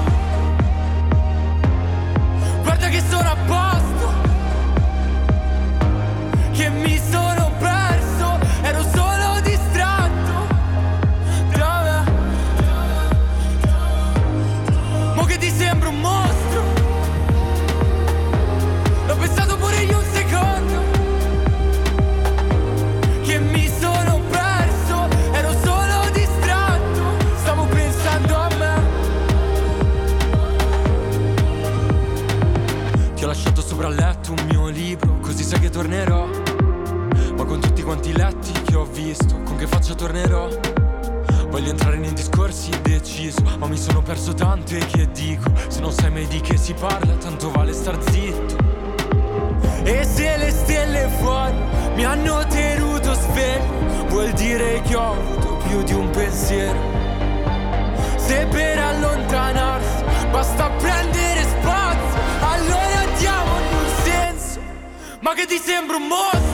Guarda 2.63 2.89
che 2.89 3.03
sono 3.11 3.29
a 3.29 3.37
posto, 3.47 4.13
che 6.53 6.69
mi 6.69 6.99
quanti 37.95 38.13
letti 38.13 38.51
che 38.63 38.75
ho 38.75 38.85
visto, 38.87 39.41
con 39.45 39.55
che 39.55 39.69
faccia 39.69 39.95
tornerò? 39.95 40.49
Voglio 41.47 41.71
entrare 41.71 41.97
nei 41.97 42.13
discorsi 42.13 42.71
deciso, 42.83 43.41
ma 43.57 43.69
mi 43.69 43.77
sono 43.77 44.03
perso 44.03 44.35
tanto 44.35 44.75
e 44.75 44.85
che 44.85 45.09
dico? 45.13 45.49
Se 45.69 45.79
non 45.79 45.93
sai 45.93 46.11
mai 46.11 46.27
di 46.27 46.41
che 46.41 46.57
si 46.57 46.75
parla, 46.75 47.15
tanto 47.15 47.53
vale 47.53 47.73
star 47.73 47.97
zitto. 48.11 48.57
E 49.85 50.05
se 50.05 50.37
le 50.37 50.51
stelle 50.51 51.09
fuori 51.21 51.55
mi 51.95 52.05
hanno 52.05 52.45
tenuto 52.49 53.15
sveglio, 53.15 54.07
vuol 54.09 54.33
dire 54.33 54.83
che 54.83 54.97
ho 54.97 55.13
avuto 55.13 55.57
più 55.69 55.85
di 55.85 55.93
un 55.93 56.11
pensiero. 56.11 56.77
Se 58.17 58.45
per 58.51 58.77
allontanarsi 58.77 60.03
basta 60.33 60.69
prendere 60.69 61.43
spazio, 61.43 62.21
allora 62.41 63.05
diamogli 63.19 63.73
un 63.73 64.03
senso. 64.03 64.61
Ma 65.21 65.33
che 65.35 65.47
ti 65.47 65.59
sembra 65.59 65.97
un 65.97 66.09
mostro? 66.09 66.54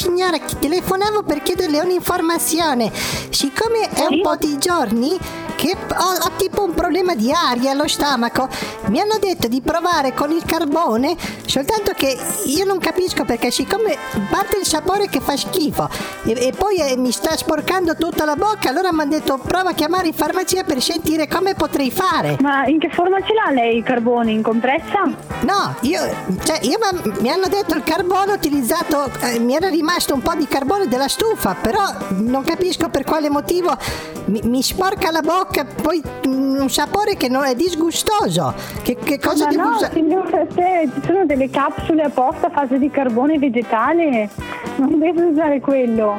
Signora, 0.00 0.38
telefonavo 0.38 1.22
per 1.24 1.42
chiederle 1.42 1.78
un'informazione. 1.80 2.90
Siccome 3.28 3.90
è 3.90 4.06
un 4.08 4.22
po' 4.22 4.34
di 4.36 4.56
giorni 4.56 5.18
che 5.60 5.76
ho, 5.76 6.26
ho 6.26 6.30
tipo 6.38 6.64
un 6.64 6.72
problema 6.72 7.14
di 7.14 7.30
aria 7.30 7.72
allo 7.72 7.86
stomaco, 7.86 8.48
mi 8.86 8.98
hanno 8.98 9.18
detto 9.20 9.46
di 9.46 9.60
provare 9.60 10.14
con 10.14 10.30
il 10.30 10.42
carbone, 10.42 11.14
soltanto 11.44 11.92
che 11.94 12.16
io 12.46 12.64
non 12.64 12.78
capisco 12.78 13.26
perché 13.26 13.50
siccome 13.50 13.98
parte 14.30 14.56
il 14.56 14.64
sapore 14.64 15.08
che 15.08 15.20
fa 15.20 15.36
schifo 15.36 15.86
e, 16.24 16.46
e 16.46 16.52
poi 16.56 16.76
eh, 16.76 16.96
mi 16.96 17.12
sta 17.12 17.36
sporcando 17.36 17.94
tutta 17.94 18.24
la 18.24 18.36
bocca, 18.36 18.70
allora 18.70 18.90
mi 18.90 19.02
hanno 19.02 19.10
detto 19.10 19.36
prova 19.36 19.70
a 19.70 19.74
chiamare 19.74 20.06
in 20.06 20.14
farmacia 20.14 20.64
per 20.64 20.80
sentire 20.80 21.28
come 21.28 21.54
potrei 21.54 21.90
fare. 21.90 22.38
Ma 22.40 22.64
in 22.64 22.78
che 22.78 22.88
forma 22.88 23.18
ce 23.20 23.34
l'ha 23.34 23.52
lei 23.52 23.76
il 23.76 23.82
carbone? 23.82 24.30
In 24.30 24.42
compressa? 24.42 25.02
No, 25.40 25.76
io, 25.82 26.00
cioè, 26.42 26.60
io 26.62 26.78
mi 27.18 27.30
hanno 27.30 27.48
detto 27.48 27.74
il 27.74 27.82
carbone 27.82 28.32
utilizzato, 28.32 29.10
eh, 29.20 29.38
mi 29.38 29.54
era 29.54 29.68
rimasto 29.68 30.14
un 30.14 30.22
po' 30.22 30.34
di 30.34 30.46
carbone 30.46 30.88
della 30.88 31.08
stufa, 31.08 31.54
però 31.60 31.84
non 32.16 32.44
capisco 32.44 32.88
per 32.88 33.04
quale 33.04 33.28
motivo 33.28 33.76
mi, 34.26 34.40
mi 34.44 34.62
sporca 34.62 35.10
la 35.10 35.20
bocca, 35.20 35.48
poi 35.82 36.02
mm, 36.26 36.60
un 36.60 36.70
sapore 36.70 37.16
che 37.16 37.28
non 37.28 37.44
è 37.44 37.54
disgustoso. 37.54 38.54
Che, 38.82 38.96
che 38.96 39.18
cosa 39.18 39.44
Ma 39.46 39.50
devo 39.50 39.62
no, 39.68 39.76
usare? 39.76 40.04
Castelli, 40.30 40.90
ci 40.94 41.00
sono 41.06 41.26
delle 41.26 41.50
capsule 41.50 42.02
apposta 42.02 42.46
a 42.46 42.50
fase 42.50 42.78
di 42.78 42.90
carbone 42.90 43.38
vegetale. 43.38 44.28
Non 44.76 44.98
deve 44.98 45.22
usare 45.24 45.60
quello. 45.60 46.18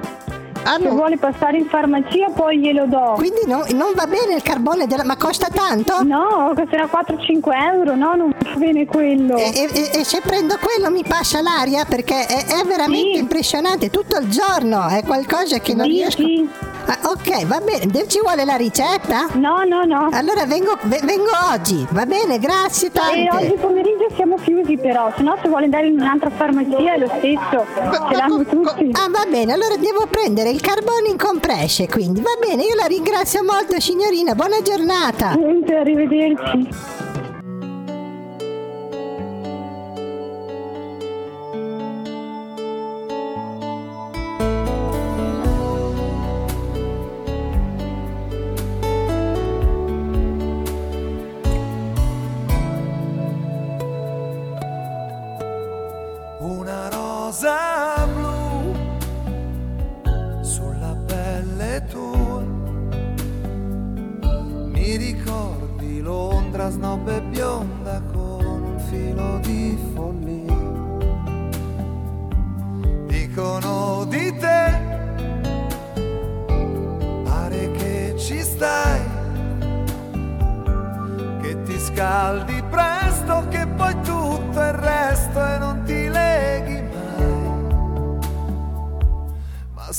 Se 0.63 0.89
vuole 0.89 1.17
passare 1.17 1.57
in 1.57 1.65
farmacia 1.65 2.29
poi 2.35 2.59
glielo 2.59 2.85
do. 2.85 3.13
Quindi 3.15 3.41
no- 3.47 3.65
non 3.71 3.93
va 3.95 4.05
bene 4.05 4.35
il 4.35 4.43
carbone 4.43 4.85
della... 4.85 5.03
ma 5.03 5.17
costa 5.17 5.47
tanto? 5.51 6.03
No, 6.03 6.51
costerà 6.55 6.85
4-5 6.85 7.39
euro, 7.73 7.95
no, 7.95 8.13
non 8.13 8.31
va 8.37 8.53
bene 8.57 8.85
quello. 8.85 9.37
E, 9.37 9.51
e- 9.55 9.89
e 9.99 10.03
se 10.03 10.21
prendo 10.21 10.57
quello 10.61 10.91
mi 10.91 11.03
passa 11.03 11.41
l'aria 11.41 11.83
perché 11.85 12.27
è, 12.27 12.45
è 12.45 12.63
veramente 12.63 13.17
impressionante 13.17 13.89
tutto 13.89 14.19
il 14.19 14.29
giorno, 14.29 14.87
è 14.87 15.03
qualcosa 15.03 15.57
che 15.57 15.73
non 15.73 15.85
Sì, 15.87 15.91
riesco. 15.93 16.21
sì. 16.21 16.47
Ah, 16.85 16.97
ok, 17.09 17.45
va 17.45 17.59
bene. 17.59 18.07
Ci 18.07 18.19
vuole 18.21 18.43
la 18.45 18.55
ricetta? 18.55 19.27
No, 19.33 19.63
no, 19.63 19.83
no. 19.83 20.09
Allora 20.11 20.45
vengo, 20.45 20.77
ve- 20.83 20.99
vengo 21.03 21.29
oggi, 21.53 21.85
va 21.91 22.05
bene, 22.05 22.39
grazie 22.39 22.87
E 22.87 22.91
tante. 22.91 23.29
oggi 23.31 23.53
pomeriggio 23.59 24.07
siamo 24.15 24.35
chiusi 24.35 24.77
però, 24.77 25.11
se 25.15 25.21
no 25.23 25.37
se 25.41 25.47
vuole 25.47 25.65
andare 25.65 25.87
in 25.87 25.99
un'altra 25.99 26.29
farmacia 26.31 26.93
è 26.93 26.97
lo 26.97 27.07
stesso, 27.17 27.65
ce 28.09 28.15
l'hanno 28.15 28.43
tutti. 28.45 28.89
Ah, 28.93 29.09
va 29.09 29.25
bene, 29.29 29.53
allora 29.53 29.75
devo 29.77 30.05
prendere 30.09 30.49
il 30.49 30.59
carbone 30.61 31.09
in 31.09 31.17
compresse, 31.17 31.87
quindi 31.87 32.19
va 32.21 32.31
bene, 32.39 32.63
io 32.63 32.75
la 32.75 32.85
ringrazio 32.85 33.43
molto 33.43 33.79
signorina, 33.79 34.33
buona 34.35 34.61
giornata. 34.61 35.33
Niente, 35.33 35.75
arrivederci. 35.75 37.00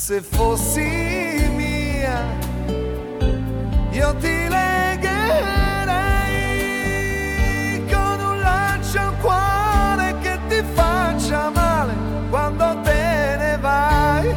Se 0.05 0.19
fossi 0.19 1.49
mia, 1.55 2.25
io 3.91 4.13
ti 4.15 4.49
legherei 4.49 5.05
con 7.89 8.19
un 8.19 8.39
lancio 8.41 8.99
al 8.99 9.17
cuore 9.21 10.17
che 10.19 10.37
ti 10.49 10.61
faccia 10.73 11.49
male 11.51 11.93
quando 12.29 12.81
te 12.81 13.35
ne 13.37 13.57
vai. 13.61 14.35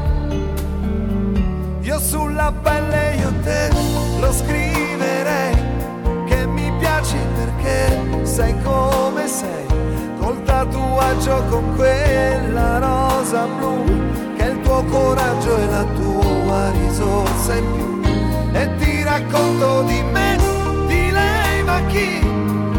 Io 1.81 1.99
sulla 1.99 2.53
pelle 2.63 3.17
io 3.17 3.33
te 3.43 3.69
lo 4.21 4.33
scriverei 4.33 5.57
che 6.27 6.47
mi 6.47 6.71
piaci 6.79 7.19
perché 7.35 8.25
sei 8.25 8.55
come 8.63 9.27
sei, 9.27 9.67
col 10.21 10.41
tatuaggio 10.45 11.43
con 11.49 11.75
quella 11.75 12.79
rosa 12.79 13.47
blu, 13.47 13.83
tuo 14.67 14.83
coraggio 14.85 15.57
e 15.57 15.67
la 15.67 15.85
tua 15.85 16.71
risorsa 16.73 17.55
in 17.55 17.67
più. 17.73 18.01
E 18.53 18.77
ti 18.79 19.03
racconto 19.05 19.83
di 19.83 20.03
me, 20.03 20.37
di 20.89 21.11
lei, 21.11 21.63
ma 21.63 21.81
chi 21.87 22.21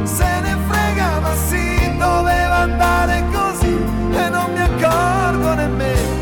se 0.04 0.39
ne 0.41 0.58
frega, 0.67 1.19
ma 1.21 1.34
sì, 1.47 1.97
doveva 1.97 2.58
andare 2.67 3.23
così. 3.32 3.76
E 4.12 4.30
non 4.30 4.52
mi 4.52 4.60
accorgo 4.60 5.54
nemmeno 5.54 6.15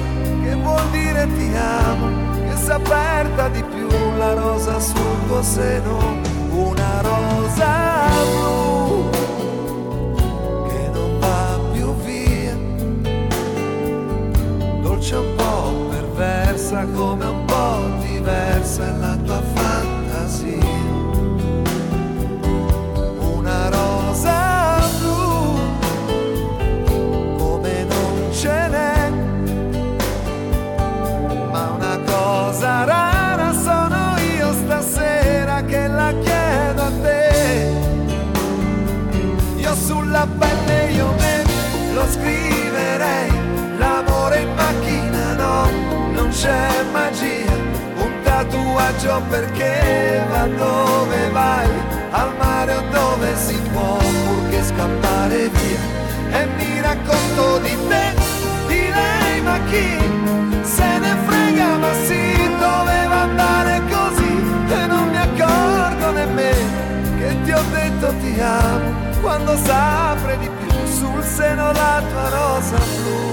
che 0.44 0.56
vuol 0.56 0.88
dire 0.92 1.28
ti 1.36 1.52
amo, 1.56 2.08
che 2.48 2.56
si 2.58 2.72
aperta 2.72 3.48
di 3.50 3.64
più 3.64 3.88
la 4.18 4.34
rosa 4.34 4.80
sul 4.80 5.18
tuo 5.28 5.42
seno, 5.42 5.98
una 6.52 7.02
rosa 7.02 8.08
blu 8.38 9.10
che 10.68 10.90
non 10.94 11.20
va 11.20 11.60
più 11.72 11.96
via, 12.04 12.56
dolce 14.82 15.16
un 15.16 15.36
po' 15.36 15.45
come 16.84 17.26
un 17.26 17.46
po' 17.46 18.06
diversa 18.06 18.88
è 18.88 18.98
la 18.98 19.16
tua 19.24 19.36
fantasia. 19.36 19.65
Tatuaggio 48.86 49.22
perché 49.30 50.24
va 50.30 50.48
dove 50.48 51.30
vai, 51.32 51.68
al 52.12 52.36
mare 52.38 52.76
o 52.76 52.82
dove 52.92 53.36
si 53.36 53.60
può, 53.72 53.98
purché 53.98 54.64
scappare 54.64 55.50
via. 55.50 56.40
E 56.40 56.46
mi 56.58 56.82
racconto 56.82 57.60
di 57.60 57.78
te, 57.88 58.14
di 58.68 58.90
lei, 58.90 59.42
ma 59.42 59.60
chi 59.70 60.64
se 60.64 61.00
ne 61.00 61.16
frega, 61.26 61.78
ma 61.78 61.94
sì, 62.06 62.50
doveva 62.60 63.22
andare 63.22 63.82
così 63.90 64.44
e 64.70 64.86
non 64.88 65.10
mi 65.10 65.18
accorgo 65.18 66.12
nemmeno 66.12 66.84
che 67.18 67.36
ti 67.44 67.52
ho 67.52 67.64
detto 67.72 68.14
ti 68.20 68.40
amo 68.40 69.04
quando 69.22 69.56
s'apre 69.58 70.38
di 70.38 70.50
più 70.60 70.86
sul 70.86 71.24
seno 71.24 71.72
la 71.72 72.02
tua 72.10 72.30
rosa 72.30 72.78
blu. 72.78 73.24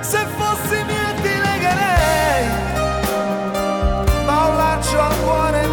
Se 0.00 0.26
fossi 0.36 0.84
mia 0.84 1.12
ti 1.22 1.34
legherei, 1.44 2.63
un 5.10 5.10
laccio 5.10 5.42
al 5.42 5.63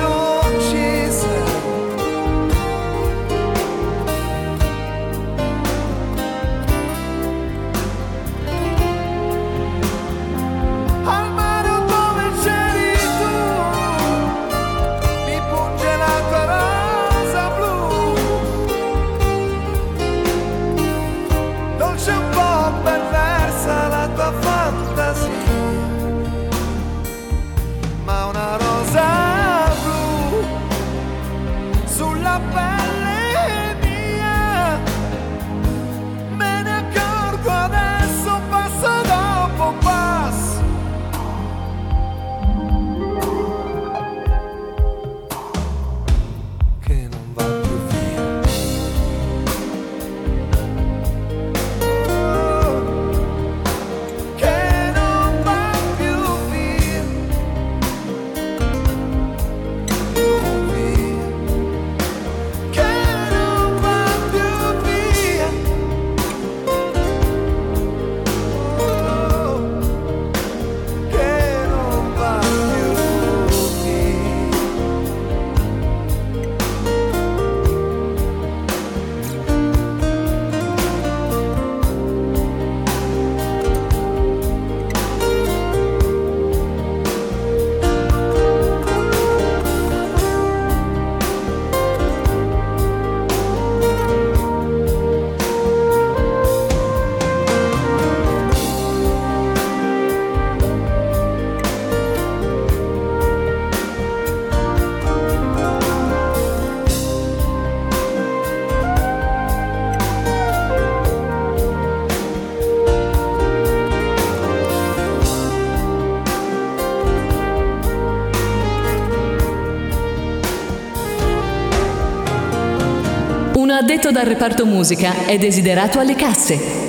Addetto 124.01 124.19
dal 124.19 124.25
reparto 124.25 124.65
musica 124.65 125.27
è 125.27 125.37
desiderato 125.37 125.99
alle 125.99 126.15
casse. 126.15 126.80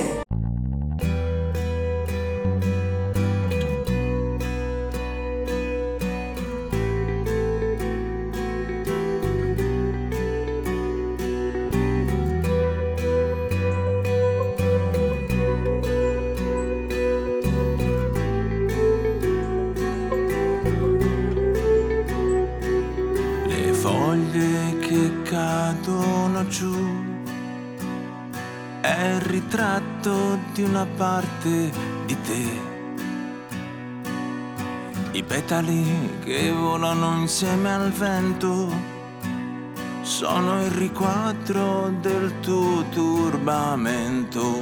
Foglie 24.12 24.78
che 24.80 25.22
cadono 25.22 26.46
giù 26.48 26.76
è 28.82 29.14
il 29.14 29.20
ritratto 29.22 30.38
di 30.52 30.64
una 30.64 30.84
parte 30.84 31.72
di 32.04 32.20
te. 32.20 32.60
I 35.12 35.22
petali 35.22 36.18
che 36.24 36.52
volano 36.52 37.20
insieme 37.20 37.72
al 37.72 37.90
vento 37.90 38.68
sono 40.02 40.62
il 40.62 40.70
riquadro 40.72 41.90
del 42.00 42.38
tuo 42.40 42.84
turbamento. 42.90 44.58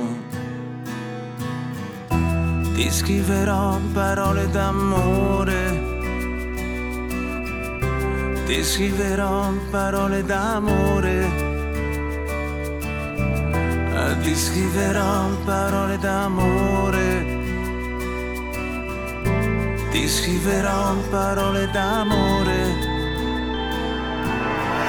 Ti 2.74 2.90
scriverò 2.90 3.80
parole 3.92 4.48
d'amore 4.48 5.79
ti 8.50 8.64
scriverò 8.64 9.52
parole 9.70 10.24
d'amore, 10.24 11.18
ti 14.22 14.34
scriverò 14.34 15.28
parole 15.44 15.96
d'amore, 15.98 17.26
ti 19.90 20.08
scriverò 20.08 20.94
parole 21.10 21.70
d'amore. 21.70 22.60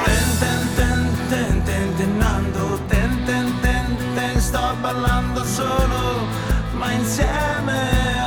Ten 0.06 0.28
ten 0.40 0.62
ten 0.76 1.10
ten 1.30 1.64
ten 1.64 1.96
tennando, 1.98 2.80
ten 2.88 3.24
ten 3.26 3.60
ten 3.62 3.96
ten 4.16 4.42
sto 4.42 4.76
ballando 4.82 5.44
solo, 5.44 6.26
ma 6.74 6.92
insieme 6.94 8.21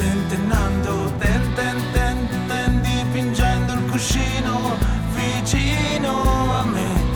tentennando, 0.00 1.12
ten 1.18 1.42
ten 1.54 1.76
ten 1.92 2.16
ten 2.48 2.80
dipingendo 2.80 3.74
il 3.74 3.84
cuscino 3.90 4.76
vicino 5.14 6.12
a 6.60 6.64
me. 6.64 7.08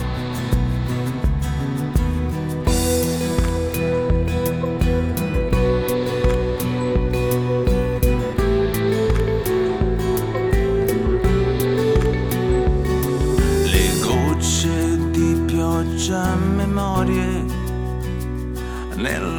Le 13.71 13.87
gocce 14.01 15.09
di 15.09 15.43
pioggia 15.47 16.35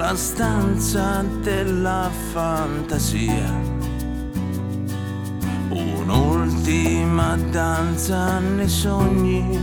nella 0.07 0.19
stanza 0.19 1.25
della 1.43 2.09
fantasia. 2.33 3.53
Un'ultima 5.69 7.37
danza 7.51 8.39
nei 8.39 8.69
sogni, 8.69 9.59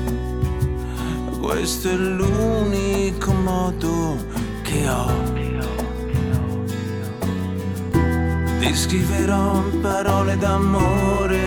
questo 1.39 1.91
è 1.91 1.93
l'unico 1.95 3.31
modo 3.31 4.17
che 4.63 4.89
ho. 4.89 5.11
Ti 8.59 8.75
scriverò 8.75 9.63
parole 9.81 10.37
d'amore, 10.37 11.43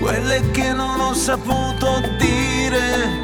quelle 0.00 0.50
che 0.52 0.72
non 0.72 1.00
ho 1.00 1.12
saputo 1.12 2.00
dire. 2.18 3.23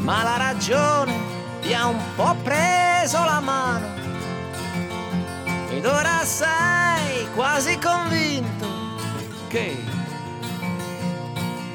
ma 0.00 0.22
la 0.22 0.36
ragione 0.36 1.12
ti 1.60 1.74
ha 1.74 1.86
un 1.86 2.00
po' 2.16 2.34
preso 2.42 3.22
la 3.24 3.40
mano. 3.40 3.86
Ed 5.70 5.84
ora 5.84 6.24
sei 6.24 7.28
quasi 7.34 7.78
convinto 7.78 8.66
che 9.48 9.76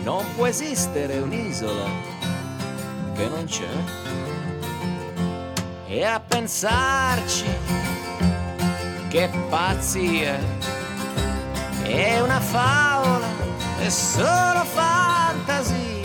non 0.04 0.26
può 0.36 0.48
esistere 0.48 1.20
un'isola 1.20 1.90
che 3.16 3.28
non 3.28 3.46
c'è. 3.46 3.70
E 5.88 6.04
a 6.04 6.20
pensarci 6.20 7.46
che 9.08 9.30
pazzia 9.50 10.38
è 11.84 12.20
una 12.20 12.40
favola 12.40 13.28
è 13.80 13.90
solo 13.90 14.66
fantasia 14.66 16.05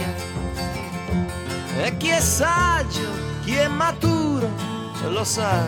e 1.82 1.96
chi 1.96 2.08
è 2.08 2.20
saggio, 2.20 3.08
chi 3.42 3.54
è 3.54 3.66
maturo, 3.68 4.48
lo 5.08 5.24
sa. 5.24 5.66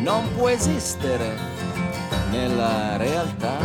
Non 0.00 0.32
può 0.34 0.48
esistere 0.48 1.36
nella 2.30 2.96
realtà. 2.96 3.56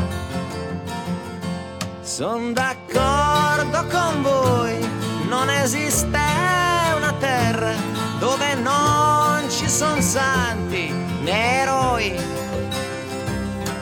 Sono 2.01 2.51
d'accordo 2.51 3.85
con 3.87 4.21
voi, 4.21 4.77
non 5.27 5.49
esiste 5.49 6.19
una 6.95 7.13
terra 7.19 7.73
dove 8.19 8.55
non 8.55 9.49
ci 9.49 9.69
sono 9.69 10.01
santi 10.01 10.91
né 11.21 11.61
eroi. 11.61 12.15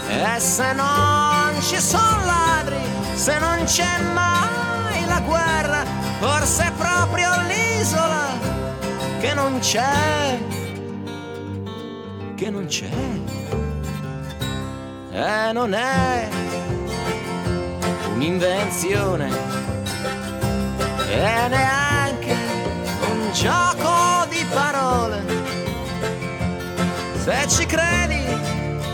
E 0.07 0.39
se 0.39 0.73
non 0.73 1.61
ci 1.61 1.79
sono 1.79 2.25
ladri, 2.25 2.77
se 3.15 3.37
non 3.39 3.63
c'è 3.63 4.01
mai 4.13 5.05
la 5.05 5.19
guerra, 5.21 5.83
forse 6.25 6.65
è 6.65 6.71
proprio 6.71 7.29
l'isola 7.47 8.25
che 9.19 9.33
non 9.35 9.59
c'è, 9.59 10.39
che 12.33 12.49
non 12.49 12.65
c'è. 12.65 12.89
E 15.11 15.51
non 15.53 15.73
è 15.73 16.27
un'invenzione 18.15 19.29
e 21.09 21.47
neanche 21.47 22.35
un 23.11 23.31
gioco 23.31 24.25
di 24.29 24.43
parole. 24.51 25.23
Se 27.23 27.47
ci 27.47 27.65
credi 27.67 28.23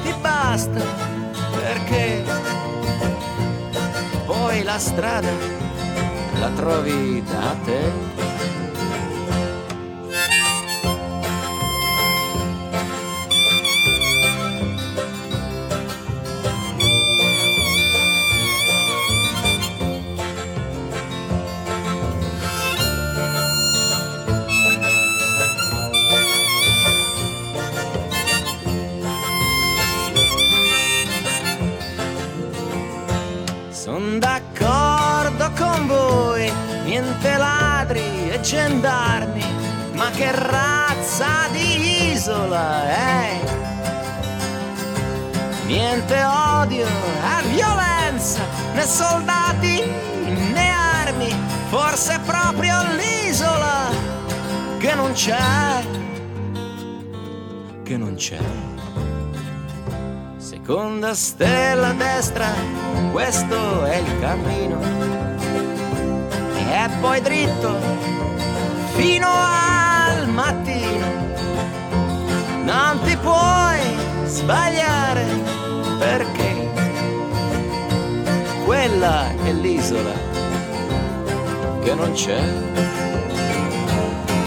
ti 0.03 0.13
basta 0.19 0.81
perché 1.53 2.23
poi 4.25 4.63
la 4.63 4.77
strada 4.77 5.60
la 6.41 6.49
trovi 6.55 7.21
da 7.21 7.55
te. 7.65 8.30
E 38.41 38.43
gendarmi, 38.43 39.45
ma 39.93 40.09
che 40.09 40.31
razza 40.31 41.47
di 41.51 42.11
isola 42.11 42.87
è? 42.89 43.39
Niente 45.65 46.21
odio 46.23 46.85
e 46.85 47.47
violenza, 47.53 48.41
né 48.73 48.83
soldati 48.85 49.83
né 50.53 50.69
armi, 50.69 51.33
forse 51.69 52.19
proprio 52.25 52.75
l'isola 52.95 53.89
che 54.79 54.95
non 54.95 55.11
c'è, 55.13 55.85
che 57.83 57.97
non 57.97 58.15
c'è. 58.15 58.39
Seconda 60.37 61.13
stella 61.13 61.89
a 61.89 61.93
destra, 61.93 62.47
questo 63.11 63.85
è 63.85 63.97
il 63.97 64.19
cammino. 64.19 65.09
E 66.73 66.89
poi 66.99 67.21
dritto 67.21 68.20
fino 69.01 69.27
al 69.27 70.29
mattino. 70.29 71.07
Non 72.63 72.99
ti 73.03 73.17
puoi 73.17 73.79
sbagliare 74.25 75.25
perché 75.97 76.69
quella 78.63 79.31
è 79.43 79.51
l'isola 79.53 80.13
che 81.81 81.95
non 81.95 82.11
c'è. 82.13 82.43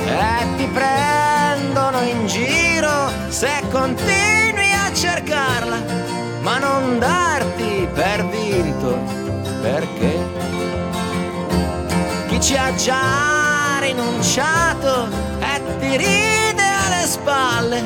E 0.07 0.57
ti 0.57 0.69
prendono 0.69 2.01
in 2.03 2.27
giro 2.29 3.11
se 3.29 3.51
continui 3.73 4.73
a 4.73 4.93
cercarla, 4.95 5.79
ma 6.43 6.59
non 6.59 7.01
darti 7.01 7.89
per 7.93 8.25
vinto 8.29 9.03
perché 9.61 10.13
chi 12.29 12.41
ci 12.41 12.57
ha 12.57 12.73
già 12.77 13.54
rinunciato 13.85 15.09
e 15.41 15.79
ti 15.79 15.97
ride 15.97 16.63
alle 16.63 17.07
spalle, 17.07 17.83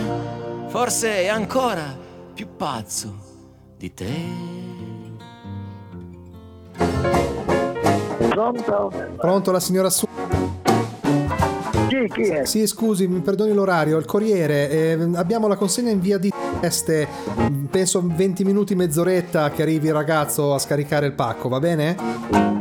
forse 0.69 1.23
è 1.23 1.27
ancora 1.27 1.97
più 2.33 2.47
pazzo 2.57 3.13
di 3.77 3.93
te. 3.93 4.15
Pronto? 8.29 8.93
Pronto 9.17 9.51
la 9.51 9.59
signora 9.59 9.91
Su. 9.91 10.07
Chi, 11.89 12.09
chi 12.13 12.23
è? 12.23 12.45
Sì, 12.45 12.67
scusi, 12.69 13.09
mi 13.09 13.21
perdoni 13.21 13.53
l'orario, 13.53 13.99
il 13.99 14.05
Corriere, 14.05 14.71
eh, 14.71 15.11
abbiamo 15.15 15.49
la 15.49 15.57
consegna 15.57 15.91
in 15.91 16.01
via 16.01 16.19
di 16.19 16.33
Este, 16.61 17.07
penso 17.71 18.03
20 18.05 18.45
minuti, 18.45 18.75
mezz'oretta 18.75 19.51
che 19.51 19.63
arrivi 19.63 19.87
il 19.87 19.93
ragazzo 19.93 20.55
a 20.55 20.59
scaricare 20.59 21.07
il 21.07 21.13
pacco, 21.13 21.49
va 21.49 21.61
bene? 21.61 22.58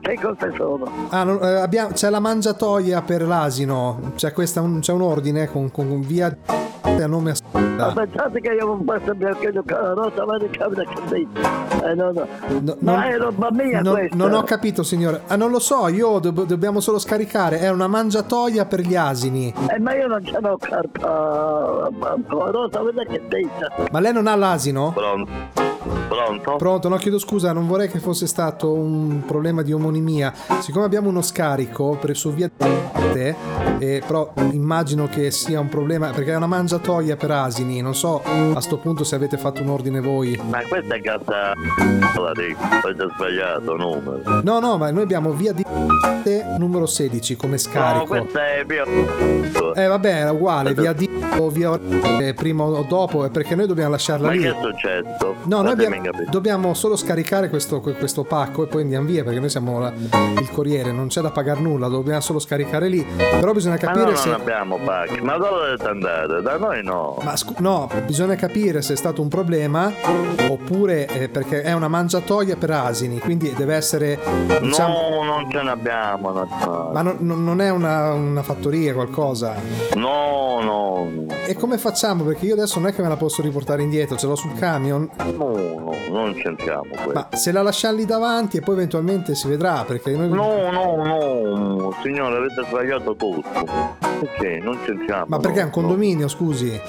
Che 0.00 0.18
cose 0.20 0.52
sono? 0.56 0.90
Ah, 1.10 1.24
non- 1.24 1.38
eh, 1.42 1.60
abbiamo- 1.60 1.92
c'è 1.92 2.10
la 2.10 2.20
mangiatoia 2.20 3.02
per 3.02 3.22
l'asino, 3.22 4.12
c'è, 4.16 4.32
questa 4.32 4.60
un, 4.60 4.80
c'è 4.80 4.92
un 4.92 5.02
ordine 5.02 5.50
con, 5.50 5.70
con 5.70 6.00
via 6.00 6.34
a 6.82 7.06
nome 7.06 7.32
a 7.32 7.34
Ma 7.76 7.92
pensate 7.92 8.40
che 8.40 8.50
io 8.52 8.66
non 8.66 8.84
posso 8.84 9.14
perché 9.18 9.50
la 9.52 9.92
rosa 9.94 10.24
va 10.24 10.38
di 10.38 10.48
camera 10.50 10.84
che. 10.84 11.26
Eh, 11.84 11.94
no, 11.94 12.12
no. 12.12 12.26
No, 12.60 12.76
Ma 12.80 12.92
non- 12.92 13.02
è 13.02 13.16
roba 13.18 13.48
mia 13.50 13.80
non, 13.80 13.94
questa. 13.94 14.16
non 14.16 14.32
ho 14.32 14.42
capito, 14.44 14.82
signore. 14.84 15.22
Ah, 15.26 15.34
non 15.36 15.50
lo 15.50 15.58
so, 15.58 15.88
io 15.88 16.18
dob- 16.20 16.46
dobbiamo 16.46 16.80
solo 16.80 16.98
scaricare. 17.00 17.58
È 17.58 17.68
una 17.68 17.88
mangiatoia 17.88 18.64
per 18.64 18.80
gli 18.80 18.94
asini. 18.94 19.52
Eh, 19.74 19.80
ma 19.80 19.94
io 19.94 20.06
non 20.06 20.24
ce 20.24 20.38
l'ho 20.40 20.56
carta. 20.56 21.88
Rosa, 22.28 22.80
vedi 22.82 23.04
che 23.10 23.22
dice. 23.28 23.88
Ma 23.90 23.98
lei 24.00 24.12
non 24.12 24.26
ha 24.28 24.36
l'asino? 24.36 24.92
Pronto? 24.94 25.63
Pronto? 26.08 26.56
Pronto, 26.56 26.88
no, 26.88 26.96
chiedo 26.96 27.18
scusa, 27.18 27.52
non 27.52 27.66
vorrei 27.66 27.88
che 27.88 27.98
fosse 27.98 28.26
stato 28.26 28.72
un 28.72 29.22
problema 29.26 29.62
di 29.62 29.72
omonimia. 29.72 30.32
Siccome 30.60 30.84
abbiamo 30.84 31.08
uno 31.08 31.22
scarico 31.22 31.96
per 32.00 32.16
su 32.16 32.32
via 32.32 32.50
te, 32.56 33.34
eh, 33.78 34.02
però 34.06 34.32
immagino 34.52 35.08
che 35.08 35.30
sia 35.30 35.60
un 35.60 35.68
problema 35.68 36.10
perché 36.10 36.32
è 36.32 36.36
una 36.36 36.46
mangiatoia 36.46 37.16
per 37.16 37.30
asini. 37.30 37.80
Non 37.80 37.94
so 37.94 38.22
a 38.54 38.60
sto 38.60 38.78
punto 38.78 39.04
se 39.04 39.14
avete 39.14 39.36
fatto 39.36 39.62
un 39.62 39.68
ordine 39.68 40.00
voi. 40.00 40.40
Ma 40.48 40.60
questa 40.68 40.94
è 40.94 41.00
casa. 41.00 41.52
Avete 41.52 42.56
sbagliato 43.14 43.76
numero. 43.76 44.40
No, 44.42 44.58
no, 44.60 44.76
ma 44.76 44.90
noi 44.90 45.02
abbiamo 45.02 45.30
via 45.32 45.52
di 45.52 45.64
te 46.22 46.44
numero 46.58 46.86
16 46.86 47.36
come 47.36 47.52
No, 47.52 47.58
scarico. 47.58 48.06
questa 48.06 48.46
è 48.46 48.64
mia. 48.66 48.84
Eh 49.74 49.86
vabbè, 49.86 50.20
era 50.20 50.32
uguale, 50.32 50.74
via 50.74 50.92
di 50.92 51.08
o 51.38 51.48
via 51.48 51.78
eh, 52.20 52.34
prima 52.34 52.62
o 52.64 52.84
dopo, 52.88 53.24
è 53.24 53.30
perché 53.30 53.54
noi 53.54 53.66
dobbiamo 53.66 53.90
lasciarla 53.90 54.28
Ma 54.28 54.32
lì. 54.32 54.40
che 54.42 54.48
è 54.50 54.54
successo? 54.60 55.34
No, 55.44 55.62
noi 55.62 55.73
abbiamo- 55.74 56.10
dobbiamo 56.30 56.74
solo 56.74 56.96
scaricare 56.96 57.48
questo, 57.48 57.80
que- 57.80 57.92
questo 57.94 58.24
pacco 58.24 58.64
e 58.64 58.66
poi 58.66 58.82
andiamo 58.82 59.06
via 59.06 59.22
perché 59.24 59.40
noi 59.40 59.48
siamo 59.50 59.78
la- 59.78 59.92
il 59.92 60.48
corriere, 60.50 60.92
non 60.92 61.08
c'è 61.08 61.20
da 61.20 61.30
pagare 61.30 61.60
nulla, 61.60 61.88
dobbiamo 61.88 62.20
solo 62.20 62.38
scaricare 62.38 62.88
lì. 62.88 63.04
Però 63.04 63.52
bisogna 63.52 63.74
Ma 63.80 63.86
capire 63.86 64.04
noi 64.04 64.16
se... 64.16 64.30
non 64.30 64.40
abbiamo 64.40 64.78
pacchi, 64.84 65.20
ma 65.20 65.36
dove 65.36 65.50
dovete 65.76 65.86
andare? 65.88 66.42
Da 66.42 66.56
noi 66.56 66.82
no. 66.82 67.18
Ma 67.22 67.36
scu- 67.36 67.58
no, 67.58 67.88
bisogna 68.06 68.34
capire 68.36 68.82
se 68.82 68.92
è 68.94 68.96
stato 68.96 69.20
un 69.22 69.28
problema 69.28 69.92
oppure 70.48 71.06
eh, 71.08 71.28
perché 71.28 71.62
è 71.62 71.72
una 71.72 71.88
mangiatoia 71.88 72.56
per 72.56 72.70
asini, 72.70 73.18
quindi 73.18 73.52
deve 73.54 73.74
essere... 73.74 74.18
Diciamo, 74.60 74.92
No, 74.94 75.22
non 75.24 75.50
ce 75.50 75.62
ne 75.62 75.70
abbiamo. 75.70 76.30
no, 76.32 76.48
no. 76.64 76.90
Ma 76.92 77.02
non, 77.02 77.16
non- 77.20 77.44
non 77.44 77.60
è 77.60 77.70
una, 77.70 78.12
una 78.12 78.42
fattoria, 78.42 78.92
qualcosa? 78.94 79.54
No, 79.94 80.60
no, 80.62 81.26
E 81.46 81.54
come 81.56 81.78
facciamo? 81.78 82.24
Perché 82.24 82.46
io 82.46 82.54
adesso 82.54 82.78
non 82.78 82.88
è 82.88 82.94
che 82.94 83.02
me 83.02 83.08
la 83.08 83.16
posso 83.16 83.42
riportare 83.42 83.82
indietro, 83.82 84.16
ce 84.16 84.26
l'ho 84.26 84.34
sul 84.34 84.54
camion. 84.54 85.08
no, 85.36 85.63
no, 85.78 85.94
non 86.10 86.34
c'entriamo 86.34 86.88
questo. 86.88 87.12
Ma 87.12 87.28
se 87.32 87.52
la 87.52 87.62
lasciamo 87.62 87.96
lì 87.96 88.04
davanti 88.04 88.58
e 88.58 88.60
poi 88.60 88.74
eventualmente 88.74 89.34
si 89.34 89.48
vedrà, 89.48 89.84
perché 89.86 90.12
noi... 90.12 90.28
No, 90.28 90.70
no, 90.70 91.04
no, 91.04 91.94
signore, 92.02 92.36
avete 92.36 92.64
sbagliato 92.66 93.14
tutto. 93.14 93.64
Perché? 94.20 94.60
Non 94.62 94.78
c'entriamo. 94.84 95.26
Ma 95.28 95.38
perché 95.38 95.58
è 95.58 95.60
no, 95.60 95.66
un 95.66 95.72
condominio, 95.72 96.28
scusi? 96.28 96.80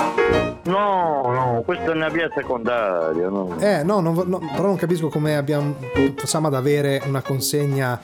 No, 0.63 1.21
no, 1.25 1.61
questa 1.63 1.91
è 1.91 1.93
una 1.93 2.09
via 2.09 2.27
secondaria, 2.33 3.29
no. 3.29 3.55
Eh, 3.59 3.83
no, 3.83 3.99
non 3.99 4.15
no, 4.25 4.39
però 4.39 4.67
non 4.67 4.77
capisco 4.77 5.09
come 5.09 5.35
abbiamo, 5.35 5.75
facciamo 6.15 6.47
ad 6.47 6.55
avere 6.55 7.01
una 7.05 7.21
consegna 7.21 7.99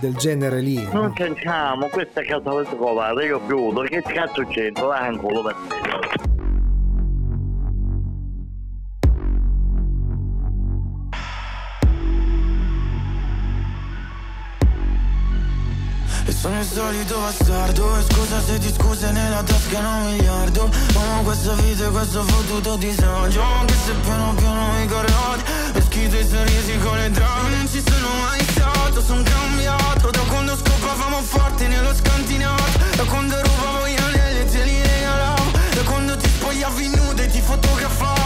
del 0.00 0.14
genere 0.16 0.60
lì. 0.60 0.86
Non 0.92 1.12
c'entriamo, 1.14 1.88
questa 1.88 2.20
è 2.20 2.24
casa 2.24 2.50
avete 2.50 2.76
trovato, 2.76 3.20
io 3.20 3.40
chiudo, 3.46 3.80
che 3.82 4.02
cazzo 4.02 4.44
c'entro? 4.46 4.90
Angolo 4.90 5.42
per 5.42 5.54
te. 5.68 6.33
Sono 16.44 16.60
il 16.60 16.66
solito 16.66 17.18
bastardo 17.18 17.98
E 17.98 18.02
scusa 18.02 18.42
se 18.42 18.58
ti 18.58 18.70
scuse 18.76 19.10
nella 19.12 19.42
tasca 19.42 19.78
un 19.78 20.12
miliardo. 20.12 20.68
Amo 20.94 21.22
questa 21.22 21.54
vita 21.54 21.86
e 21.86 21.88
questo 21.88 22.22
fottuto 22.22 22.76
disagio. 22.76 23.40
Anche 23.40 23.74
se 23.82 23.92
piano 23.92 24.34
piano 24.34 24.72
mi 24.74 24.86
corrodi 24.86 25.42
E 25.72 25.80
schito 25.80 26.16
i 26.16 26.26
sorrisi 26.28 26.78
con 26.78 26.96
le 26.96 27.10
drame 27.10 27.48
Non 27.48 27.68
ci 27.68 27.82
sono 27.82 28.08
mai 28.20 28.44
stato, 28.50 29.00
sono 29.00 29.22
cambiato. 29.22 30.10
Da 30.10 30.20
quando 30.28 30.54
scopavamo 30.54 31.22
forte 31.22 31.66
nello 31.66 31.94
scantinato. 31.94 32.78
Da 32.94 33.04
quando 33.04 33.40
rubavo 33.40 33.88
gli 33.88 33.96
anelli 33.96 34.40
e 34.40 34.44
te 34.44 34.64
li 34.64 34.82
regalavo. 34.82 35.50
Da 35.74 35.82
quando 35.82 36.16
ti 36.18 36.28
spogliavi 36.28 36.88
nuda 36.94 37.22
e 37.22 37.26
ti 37.28 37.40
fotografavo 37.40 38.23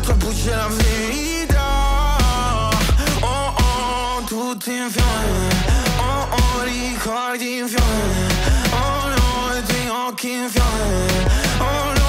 capire 0.00 0.34
se 0.34 0.50
la 0.54 0.68
verità 0.68 1.68
Oh 3.20 3.54
oh, 3.56 4.22
tutti 4.26 4.70
in 4.70 4.90
fiamme 4.90 5.48
Oh 5.98 6.28
oh, 6.30 6.62
in 7.58 7.68
fiamme 7.68 8.28
Oh 8.72 9.08
no, 9.16 9.52
Oh 11.60 11.99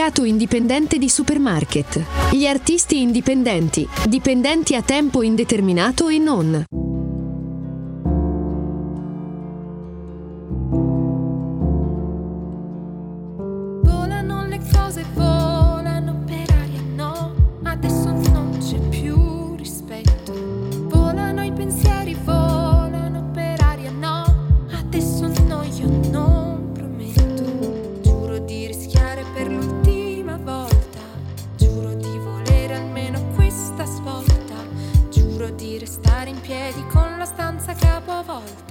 mercato 0.00 0.24
indipendente 0.24 0.96
di 0.96 1.10
supermarket, 1.10 2.32
gli 2.32 2.46
artisti 2.46 3.02
indipendenti, 3.02 3.86
dipendenti 4.08 4.74
a 4.74 4.80
tempo 4.80 5.20
indeterminato 5.20 6.08
e 6.08 6.16
non. 6.16 6.64
piedi 36.40 36.84
con 36.86 37.18
la 37.18 37.24
stanza 37.24 37.74
capovolta. 37.74 38.69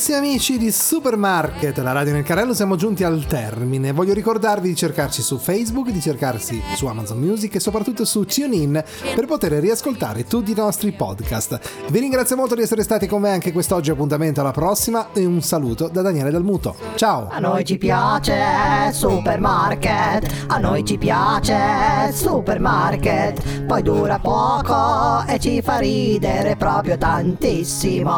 Carissimi 0.00 0.28
amici 0.28 0.56
di 0.56 0.72
Supermarket, 0.72 1.76
la 1.76 1.92
radio 1.92 2.14
nel 2.14 2.22
carrello, 2.22 2.54
siamo 2.54 2.74
giunti 2.74 3.04
al 3.04 3.26
termine. 3.26 3.92
Voglio 3.92 4.14
ricordarvi 4.14 4.68
di 4.68 4.74
cercarci 4.74 5.20
su 5.20 5.36
Facebook, 5.36 5.90
di 5.90 6.00
cercarsi 6.00 6.58
su 6.74 6.86
Amazon 6.86 7.18
Music 7.18 7.56
e 7.56 7.60
soprattutto 7.60 8.06
su 8.06 8.24
TuneIn 8.24 8.82
per 9.14 9.26
poter 9.26 9.52
riascoltare 9.60 10.24
tutti 10.24 10.52
i 10.52 10.54
nostri 10.54 10.92
podcast. 10.92 11.60
Vi 11.90 11.98
ringrazio 11.98 12.34
molto 12.34 12.54
di 12.54 12.62
essere 12.62 12.82
stati 12.82 13.06
con 13.06 13.20
me 13.20 13.28
anche 13.28 13.52
quest'oggi, 13.52 13.90
appuntamento 13.90 14.40
alla 14.40 14.52
prossima 14.52 15.12
e 15.12 15.26
un 15.26 15.42
saluto 15.42 15.88
da 15.88 16.00
Daniele 16.00 16.30
Dalmuto. 16.30 16.76
Ciao! 16.94 17.28
A 17.30 17.38
noi 17.38 17.66
ci 17.66 17.76
piace 17.76 18.40
Supermarket, 18.92 20.46
a 20.46 20.56
noi 20.56 20.82
ci 20.82 20.96
piace 20.96 22.10
Supermarket, 22.10 23.64
poi 23.64 23.82
dura 23.82 24.18
poco 24.18 25.26
e 25.26 25.38
ci 25.38 25.60
fa 25.60 25.76
ridere 25.76 26.56
proprio 26.56 26.96
tantissimo. 26.96 28.08